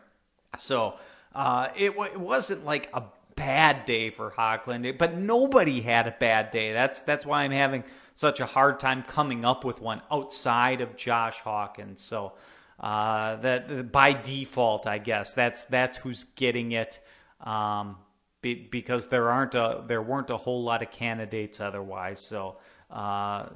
So 0.58 0.94
uh, 1.34 1.68
it, 1.76 1.90
w- 1.90 2.10
it 2.12 2.20
wasn't 2.20 2.64
like 2.64 2.88
a 2.92 3.04
bad 3.36 3.84
day 3.84 4.10
for 4.10 4.32
Hochland, 4.32 4.98
but 4.98 5.16
nobody 5.16 5.82
had 5.82 6.08
a 6.08 6.16
bad 6.18 6.50
day. 6.50 6.72
That's 6.72 7.00
that's 7.00 7.24
why 7.24 7.44
I'm 7.44 7.52
having 7.52 7.84
such 8.16 8.40
a 8.40 8.46
hard 8.46 8.80
time 8.80 9.04
coming 9.04 9.44
up 9.44 9.64
with 9.64 9.80
one 9.80 10.02
outside 10.10 10.80
of 10.80 10.96
Josh 10.96 11.38
Hawkins. 11.40 12.02
So 12.02 12.32
uh, 12.80 13.36
that 13.36 13.92
by 13.92 14.14
default, 14.14 14.86
I 14.86 14.98
guess 14.98 15.34
that's 15.34 15.64
that's 15.64 15.98
who's 15.98 16.24
getting 16.24 16.72
it. 16.72 16.98
Um, 17.40 17.98
be, 18.40 18.54
because 18.54 19.08
there 19.08 19.30
aren't 19.30 19.54
a 19.54 19.84
there 19.86 20.02
weren't 20.02 20.30
a 20.30 20.36
whole 20.36 20.64
lot 20.64 20.82
of 20.82 20.90
candidates 20.90 21.60
otherwise. 21.60 22.20
So, 22.20 22.56
uh, 22.90 23.46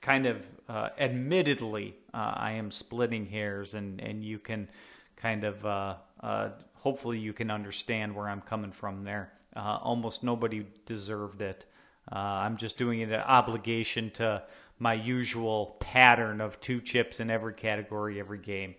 kind 0.00 0.26
of 0.26 0.42
uh, 0.68 0.90
admittedly, 0.98 1.96
uh, 2.14 2.34
I 2.36 2.52
am 2.52 2.70
splitting 2.70 3.26
hairs, 3.26 3.74
and 3.74 4.00
and 4.00 4.24
you 4.24 4.38
can 4.38 4.68
kind 5.16 5.44
of 5.44 5.66
uh, 5.66 5.94
uh, 6.20 6.50
hopefully 6.74 7.18
you 7.18 7.32
can 7.32 7.50
understand 7.50 8.14
where 8.14 8.28
I'm 8.28 8.42
coming 8.42 8.72
from 8.72 9.04
there. 9.04 9.32
Almost 9.54 10.22
nobody 10.22 10.66
deserved 10.86 11.42
it. 11.42 11.66
I'm 12.10 12.56
just 12.56 12.78
doing 12.78 13.00
it 13.00 13.10
an 13.10 13.20
obligation 13.20 14.10
to 14.12 14.42
my 14.78 14.94
usual 14.94 15.76
pattern 15.80 16.40
of 16.40 16.60
two 16.60 16.80
chips 16.80 17.20
in 17.20 17.30
every 17.30 17.54
category 17.54 18.18
every 18.18 18.38
game. 18.38 18.74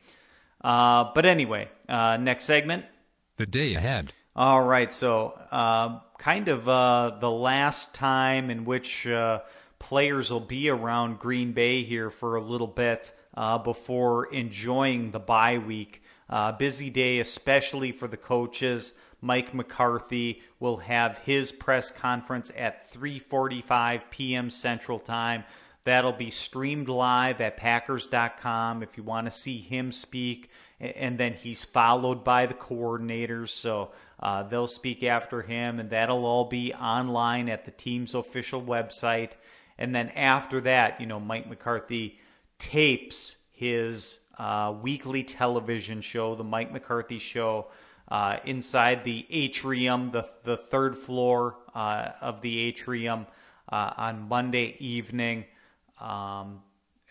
but 0.62 1.26
anyway, 1.26 1.70
next 1.88 2.46
segment. 2.46 2.86
The 3.38 3.46
day 3.46 3.76
ahead. 3.76 4.14
All 4.36 4.64
right, 4.64 4.92
so 4.92 5.40
uh, 5.52 6.00
kind 6.18 6.48
of 6.48 6.68
uh, 6.68 7.18
the 7.20 7.30
last 7.30 7.94
time 7.94 8.50
in 8.50 8.66
which 8.66 9.06
uh, 9.06 9.42
players 9.78 10.32
will 10.32 10.40
be 10.40 10.70
around 10.70 11.20
Green 11.20 11.52
Bay 11.52 11.84
here 11.84 12.10
for 12.10 12.36
a 12.36 12.42
little 12.42 12.66
bit 12.66 13.12
uh, 13.36 13.60
before 13.60 14.34
enjoying 14.34 15.12
the 15.12 15.20
bye 15.20 15.60
week. 15.60 16.02
Uh, 16.28 16.52
busy 16.52 16.90
day, 16.90 17.20
especially 17.20 17.92
for 17.92 18.08
the 18.08 18.18
coaches. 18.18 18.94
Mike 19.24 19.54
McCarthy 19.54 20.42
will 20.60 20.78
have 20.78 21.18
his 21.20 21.54
press 21.54 21.90
conference 21.90 22.52
at 22.58 22.92
3:45 22.92 24.02
p.m. 24.12 24.50
Central 24.50 25.00
Time. 25.00 25.46
That'll 25.86 26.12
be 26.12 26.30
streamed 26.30 26.90
live 26.90 27.40
at 27.40 27.56
Packers.com 27.56 28.84
if 28.84 28.98
you 28.98 29.04
want 29.04 29.26
to 29.28 29.32
see 29.32 29.60
him 29.60 29.94
speak. 29.94 30.50
And 30.80 31.18
then 31.18 31.34
he's 31.34 31.64
followed 31.64 32.26
by 32.26 32.46
the 32.46 32.54
coordinators. 32.54 33.50
So 33.50 33.92
uh, 34.20 34.44
they'll 34.44 34.68
speak 34.68 35.04
after 35.04 35.42
him, 35.42 35.80
and 35.80 35.90
that'll 35.90 36.26
all 36.26 36.46
be 36.46 36.74
online 36.74 37.48
at 37.48 37.64
the 37.64 37.72
team's 37.72 38.14
official 38.14 38.62
website. 38.62 39.32
And 39.78 39.96
then 39.96 40.10
after 40.10 40.60
that, 40.62 41.00
you 41.00 41.08
know, 41.08 41.20
Mike 41.20 41.50
McCarthy 41.50 42.20
tapes 42.60 43.38
his 43.52 44.20
uh, 44.38 44.74
weekly 44.82 45.24
television 45.24 46.02
show, 46.02 46.36
the 46.36 46.44
Mike 46.44 46.72
McCarthy 46.72 47.20
Show, 47.20 47.68
uh, 48.08 48.38
inside 48.46 49.04
the 49.04 49.26
atrium, 49.30 50.12
the 50.12 50.28
the 50.44 50.58
third 50.58 50.98
floor 50.98 51.58
uh, 51.74 52.10
of 52.22 52.42
the 52.42 52.60
atrium, 52.60 53.26
uh, 53.70 53.94
on 53.98 54.28
Monday 54.28 54.76
evening. 54.80 55.46
Um, 56.00 56.62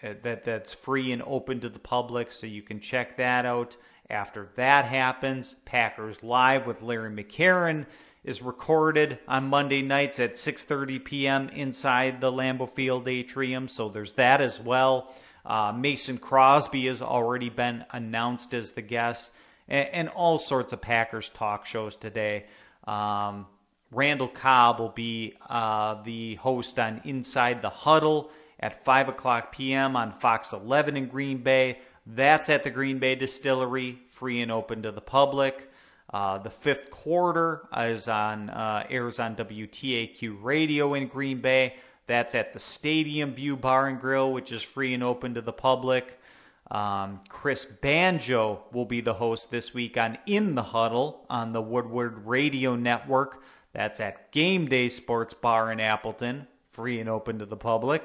that 0.02 0.44
that's 0.44 0.74
free 0.74 1.12
and 1.12 1.22
open 1.24 1.60
to 1.60 1.68
the 1.68 1.78
public, 1.78 2.32
so 2.32 2.46
you 2.46 2.62
can 2.62 2.80
check 2.80 3.16
that 3.18 3.46
out. 3.46 3.76
After 4.10 4.50
that 4.56 4.84
happens, 4.84 5.54
Packers 5.64 6.22
Live 6.22 6.66
with 6.66 6.82
Larry 6.82 7.10
McCarren 7.10 7.86
is 8.24 8.42
recorded 8.42 9.18
on 9.26 9.48
Monday 9.48 9.82
nights 9.82 10.20
at 10.20 10.34
6:30 10.34 11.04
p.m. 11.04 11.48
inside 11.50 12.20
the 12.20 12.30
Lambeau 12.30 12.68
Field 12.68 13.08
atrium, 13.08 13.68
so 13.68 13.88
there's 13.88 14.14
that 14.14 14.40
as 14.40 14.60
well. 14.60 15.14
Uh, 15.44 15.72
Mason 15.72 16.18
Crosby 16.18 16.86
has 16.86 17.02
already 17.02 17.48
been 17.48 17.84
announced 17.90 18.54
as 18.54 18.72
the 18.72 18.82
guest, 18.82 19.30
and, 19.72 19.88
and 19.88 20.08
all 20.10 20.38
sorts 20.38 20.72
of 20.72 20.80
Packers 20.80 21.30
talk 21.30 21.66
shows 21.66 21.96
today. 21.96 22.44
Um, 22.86 23.46
Randall 23.90 24.28
Cobb 24.28 24.78
will 24.78 24.90
be 24.90 25.34
uh, 25.48 26.02
the 26.04 26.36
host 26.36 26.78
on 26.78 27.00
Inside 27.04 27.62
the 27.62 27.70
Huddle 27.70 28.30
at 28.60 28.84
5 28.84 29.08
o'clock 29.08 29.50
p.m. 29.50 29.96
on 29.96 30.12
Fox 30.12 30.52
11 30.52 30.96
in 30.96 31.06
Green 31.08 31.38
Bay. 31.38 31.78
That's 32.06 32.48
at 32.48 32.64
the 32.64 32.70
Green 32.70 32.98
Bay 32.98 33.16
Distillery, 33.16 33.98
free 34.08 34.40
and 34.40 34.52
open 34.52 34.82
to 34.82 34.92
the 34.92 35.00
public. 35.00 35.68
Uh, 36.12 36.38
the 36.38 36.50
fifth 36.50 36.90
quarter 36.90 37.62
is 37.76 38.06
on 38.06 38.50
uh, 38.50 38.84
airs 38.90 39.18
on 39.18 39.34
WTAQ 39.36 40.36
Radio 40.42 40.94
in 40.94 41.06
Green 41.06 41.40
Bay. 41.40 41.76
That's 42.06 42.34
at 42.34 42.52
the 42.52 42.60
Stadium 42.60 43.32
View 43.32 43.56
Bar 43.56 43.88
and 43.88 44.00
Grill, 44.00 44.32
which 44.32 44.52
is 44.52 44.62
free 44.62 44.92
and 44.92 45.02
open 45.02 45.34
to 45.34 45.40
the 45.40 45.52
public. 45.52 46.18
Um, 46.72 47.20
Chris 47.28 47.66
Banjo 47.66 48.62
will 48.72 48.86
be 48.86 49.02
the 49.02 49.12
host 49.14 49.50
this 49.50 49.74
week 49.74 49.98
on 49.98 50.16
In 50.24 50.54
the 50.54 50.62
Huddle 50.62 51.26
on 51.28 51.52
the 51.52 51.60
Woodward 51.60 52.26
Radio 52.26 52.76
Network. 52.76 53.42
That's 53.74 54.00
at 54.00 54.32
Game 54.32 54.66
Day 54.66 54.88
Sports 54.88 55.34
Bar 55.34 55.70
in 55.70 55.80
Appleton, 55.80 56.46
free 56.72 56.98
and 56.98 57.10
open 57.10 57.38
to 57.40 57.46
the 57.46 57.58
public. 57.58 58.02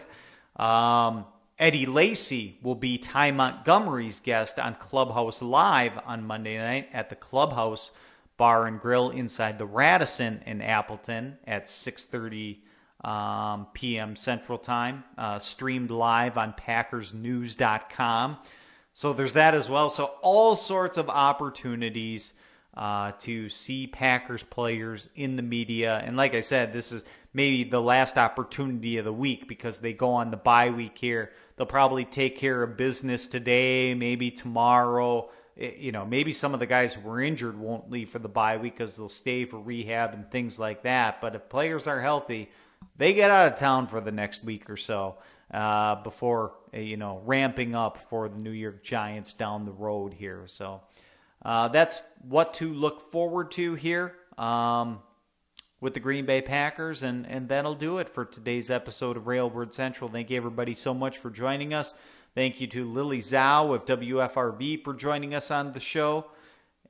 Um, 0.58 1.26
Eddie 1.58 1.86
Lacy 1.86 2.58
will 2.62 2.76
be 2.76 2.98
Ty 2.98 3.32
Montgomery's 3.32 4.20
guest 4.20 4.60
on 4.60 4.76
Clubhouse 4.76 5.42
Live 5.42 5.98
on 6.06 6.28
Monday 6.28 6.58
night 6.58 6.90
at 6.92 7.10
the 7.10 7.16
Clubhouse 7.16 7.92
Bar 8.36 8.68
and 8.68 8.82
Grill 8.82 9.12
inside 9.12 9.58
the 9.58 9.66
Radisson 9.66 10.44
in 10.46 10.62
Appleton 10.62 11.38
at 11.48 11.68
6:30 11.68 12.58
um, 13.04 13.68
p.m. 13.74 14.16
Central 14.16 14.58
Time, 14.58 15.04
uh, 15.18 15.40
streamed 15.40 15.90
live 15.90 16.38
on 16.38 16.54
PackersNews.com. 16.54 18.38
So 18.98 19.14
there's 19.14 19.34
that 19.34 19.54
as 19.54 19.70
well. 19.70 19.92
So 19.92 20.06
all 20.24 20.56
sorts 20.56 20.98
of 20.98 21.08
opportunities 21.08 22.34
uh, 22.76 23.12
to 23.20 23.48
see 23.48 23.86
Packers 23.86 24.42
players 24.42 25.08
in 25.16 25.36
the 25.36 25.44
media. 25.44 26.02
And 26.04 26.18
like 26.18 26.34
I 26.34 26.42
said, 26.42 26.74
this 26.74 26.92
is 26.92 27.06
maybe 27.32 27.64
the 27.64 27.80
last 27.80 28.18
opportunity 28.18 28.98
of 28.98 29.06
the 29.06 29.14
week 29.14 29.48
because 29.48 29.78
they 29.78 29.94
go 29.94 30.14
on 30.14 30.32
the 30.32 30.38
bye 30.38 30.72
week 30.72 30.98
here. 30.98 31.32
They'll 31.56 31.68
probably 31.68 32.06
take 32.06 32.40
care 32.40 32.64
of 32.64 32.76
business 32.76 33.28
today, 33.28 33.94
maybe 33.94 34.32
tomorrow. 34.32 35.30
You 35.56 35.92
know, 35.92 36.04
maybe 36.04 36.34
some 36.34 36.56
of 36.56 36.60
the 36.60 36.66
guys 36.66 36.96
who 36.96 37.08
were 37.08 37.22
injured 37.22 37.60
won't 37.60 37.92
leave 37.92 38.10
for 38.10 38.18
the 38.18 38.28
bye 38.28 38.58
week 38.58 38.78
because 38.78 38.98
they'll 38.98 39.10
stay 39.10 39.46
for 39.46 39.60
rehab 39.60 40.16
and 40.16 40.32
things 40.32 40.58
like 40.58 40.82
that. 40.82 41.22
But 41.22 41.36
if 41.36 41.50
players 41.50 41.86
are 41.86 42.02
healthy, 42.02 42.50
they 42.96 43.14
get 43.14 43.30
out 43.30 43.54
of 43.54 43.60
town 43.60 43.86
for 43.86 44.02
the 44.02 44.12
next 44.12 44.44
week 44.44 44.68
or 44.72 44.78
so 44.78 45.18
uh, 45.54 45.96
before, 46.04 46.54
you 46.74 46.98
know, 46.98 47.22
ramping 47.26 47.76
up 47.76 47.98
for 47.98 48.28
the 48.30 48.38
New 48.38 48.52
York 48.52 48.84
Giants 48.84 49.34
down 49.34 49.66
the 49.66 49.72
road 49.72 50.14
here. 50.14 50.44
So 50.48 50.82
uh, 51.44 51.68
that's 51.70 52.02
what 52.28 52.54
to 52.56 52.74
look 52.74 53.12
forward 53.12 53.52
to 53.52 53.76
here 53.76 54.16
um, 54.38 55.00
with 55.80 55.94
the 55.94 56.00
Green 56.00 56.26
Bay 56.26 56.42
Packers, 56.42 57.04
and, 57.04 57.26
and 57.28 57.48
that'll 57.50 57.76
do 57.76 58.00
it 58.00 58.10
for 58.10 58.26
today's 58.26 58.70
episode 58.70 59.16
of 59.16 59.24
Railbird 59.24 59.74
Central. 59.74 60.10
Thank 60.10 60.30
you, 60.30 60.38
everybody, 60.38 60.74
so 60.74 60.94
much 60.94 61.18
for 61.18 61.30
joining 61.30 61.74
us. 61.74 61.94
Thank 62.36 62.60
you 62.62 62.68
to 62.68 62.86
Lily 62.86 63.20
Zhao 63.20 63.74
of 63.74 63.86
WFRV 63.86 64.84
for 64.84 64.94
joining 64.94 65.34
us 65.34 65.50
on 65.50 65.72
the 65.72 65.80
show. 65.80 66.26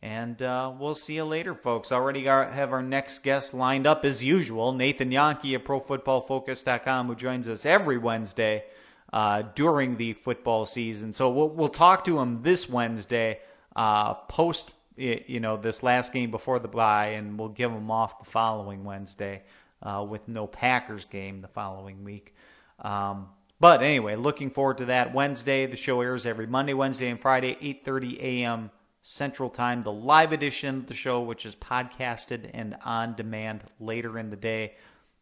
And 0.02 0.42
uh, 0.42 0.72
we'll 0.78 0.96
see 0.96 1.16
you 1.16 1.26
later, 1.26 1.56
folks. 1.56 1.92
Already 1.92 2.26
have 2.26 2.72
our 2.72 2.84
next 2.84 3.24
guest 3.24 3.54
lined 3.54 3.88
up 3.88 4.06
as 4.06 4.24
usual 4.24 4.72
Nathan 4.72 5.10
Jahnke 5.10 5.56
of 5.56 5.64
ProFootballFocus.com, 5.64 7.08
who 7.08 7.16
joins 7.16 7.48
us 7.50 7.66
every 7.66 7.98
Wednesday 7.98 8.66
uh, 9.12 9.44
during 9.56 9.98
the 9.98 10.14
football 10.14 10.66
season. 10.66 11.14
So 11.14 11.30
we'll, 11.30 11.50
we'll 11.50 11.70
talk 11.70 12.06
to 12.06 12.20
him 12.20 12.44
this 12.44 12.70
Wednesday 12.70 13.40
uh, 13.76 14.14
post 14.14 14.72
you 14.98 15.40
know 15.40 15.58
this 15.58 15.84
last 15.84 16.12
game 16.12 16.32
before 16.32 16.60
the 16.60 16.68
bye, 16.68 17.10
and 17.10 17.38
we'll 17.38 17.50
give 17.50 17.72
them 17.72 17.92
off 17.92 18.20
the 18.20 18.30
following 18.30 18.84
Wednesday 18.84 19.44
uh, 19.84 20.06
with 20.08 20.28
no 20.28 20.48
Packers 20.48 21.06
game 21.06 21.42
the 21.42 21.48
following 21.48 22.04
week. 22.04 22.36
Um, 22.80 23.30
but 23.60 23.82
anyway, 23.82 24.16
looking 24.16 24.50
forward 24.50 24.80
to 24.80 24.86
that 24.86 25.14
Wednesday. 25.14 25.66
The 25.66 25.76
show 25.76 26.02
airs 26.02 26.26
every 26.26 26.48
Monday, 26.48 26.74
Wednesday, 26.74 27.10
and 27.10 27.20
Friday, 27.20 27.56
8:30 27.86 28.20
a.m. 28.20 28.72
Central 29.08 29.50
Time. 29.50 29.84
The 29.84 29.92
live 29.92 30.34
edition 30.34 30.80
of 30.80 30.88
the 30.88 30.94
show, 30.94 31.22
which 31.22 31.46
is 31.46 31.56
podcasted 31.56 32.52
and 32.54 32.76
on 32.84 33.16
demand 33.16 33.64
later 33.80 34.20
in 34.20 34.30
the 34.30 34.36
day. 34.36 34.76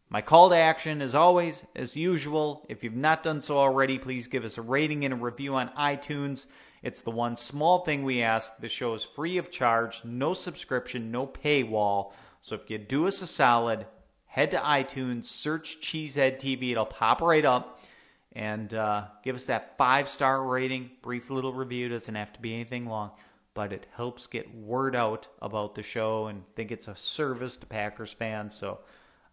My 0.10 0.22
call 0.22 0.50
to 0.50 0.56
action, 0.56 1.04
as 1.04 1.14
always, 1.14 1.64
as 1.76 1.96
usual, 1.96 2.66
if 2.68 2.84
you've 2.84 2.96
not 2.96 3.22
done 3.22 3.42
so 3.42 3.60
already, 3.60 4.00
please 4.00 4.26
give 4.26 4.44
us 4.44 4.58
a 4.58 4.64
rating 4.64 5.06
and 5.06 5.14
a 5.14 5.18
review 5.18 5.54
on 5.54 5.70
iTunes. 5.78 6.48
It's 6.82 7.02
the 7.02 7.12
one 7.12 7.36
small 7.36 7.86
thing 7.86 8.04
we 8.04 8.24
ask. 8.24 8.58
The 8.58 8.70
show 8.70 8.96
is 8.96 9.04
free 9.04 9.38
of 9.38 9.52
charge, 9.52 10.04
no 10.04 10.34
subscription, 10.34 11.12
no 11.12 11.28
paywall. 11.28 12.14
So 12.42 12.56
if 12.56 12.72
you 12.72 12.80
do 12.80 13.06
us 13.06 13.22
a 13.22 13.28
solid, 13.28 13.86
head 14.26 14.50
to 14.52 14.58
iTunes, 14.58 15.26
search 15.26 15.78
Cheesehead 15.80 16.40
TV. 16.40 16.72
It'll 16.72 16.86
pop 16.86 17.22
right 17.22 17.46
up. 17.46 17.84
And 18.32 18.74
uh, 18.74 19.06
give 19.24 19.36
us 19.36 19.46
that 19.46 19.78
five 19.78 20.10
star 20.10 20.44
rating. 20.44 20.90
Brief 21.04 21.30
little 21.30 21.54
review 21.54 21.88
doesn't 21.88 22.16
have 22.16 22.34
to 22.34 22.42
be 22.42 22.54
anything 22.54 22.88
long, 22.88 23.12
but 23.56 23.74
it 23.74 23.88
helps 23.96 24.28
get 24.28 24.54
word 24.54 24.96
out 24.96 25.28
about 25.42 25.74
the 25.74 25.82
show 25.82 26.28
and 26.28 26.44
think 26.56 26.72
it's 26.72 26.88
a 26.88 26.96
service 26.96 27.58
to 27.58 27.66
Packers 27.66 28.14
fans. 28.14 28.54
So 28.54 28.80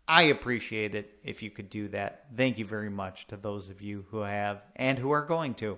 I 0.09 0.23
appreciate 0.23 0.95
it 0.95 1.19
if 1.23 1.43
you 1.43 1.51
could 1.51 1.69
do 1.69 1.89
that. 1.89 2.27
Thank 2.35 2.57
you 2.57 2.65
very 2.65 2.89
much 2.89 3.27
to 3.27 3.37
those 3.37 3.69
of 3.69 3.83
you 3.83 4.07
who 4.11 4.19
have 4.21 4.63
and 4.77 4.99
who 4.99 5.11
are 5.11 5.27
going 5.27 5.55
to. 5.55 5.77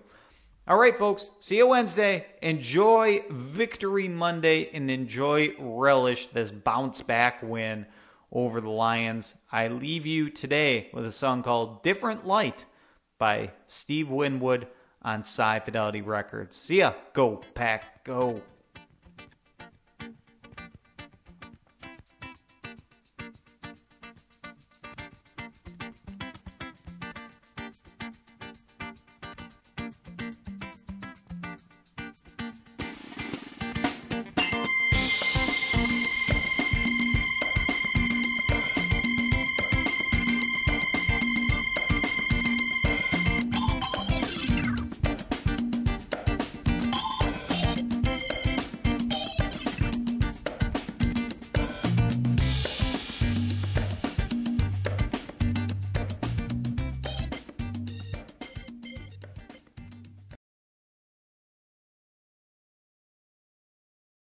All 0.68 0.78
right, 0.78 0.96
folks, 0.96 1.30
see 1.40 1.56
you 1.56 1.66
Wednesday. 1.66 2.26
Enjoy 2.42 3.22
Victory 3.30 4.08
Monday 4.08 4.70
and 4.72 4.90
enjoy 4.90 5.54
relish 5.58 6.26
this 6.26 6.50
bounce 6.50 7.02
back 7.02 7.42
win 7.42 7.86
over 8.30 8.60
the 8.60 8.70
Lions. 8.70 9.34
I 9.52 9.68
leave 9.68 10.06
you 10.06 10.28
today 10.28 10.90
with 10.92 11.06
a 11.06 11.12
song 11.12 11.42
called 11.42 11.82
Different 11.82 12.26
Light 12.26 12.66
by 13.18 13.52
Steve 13.66 14.10
Winwood 14.10 14.66
on 15.04 15.20
Sci 15.20 15.60
Fidelity 15.60 16.02
Records. 16.02 16.56
See 16.56 16.78
ya. 16.78 16.94
Go, 17.12 17.42
Pack, 17.54 18.04
go. 18.04 18.40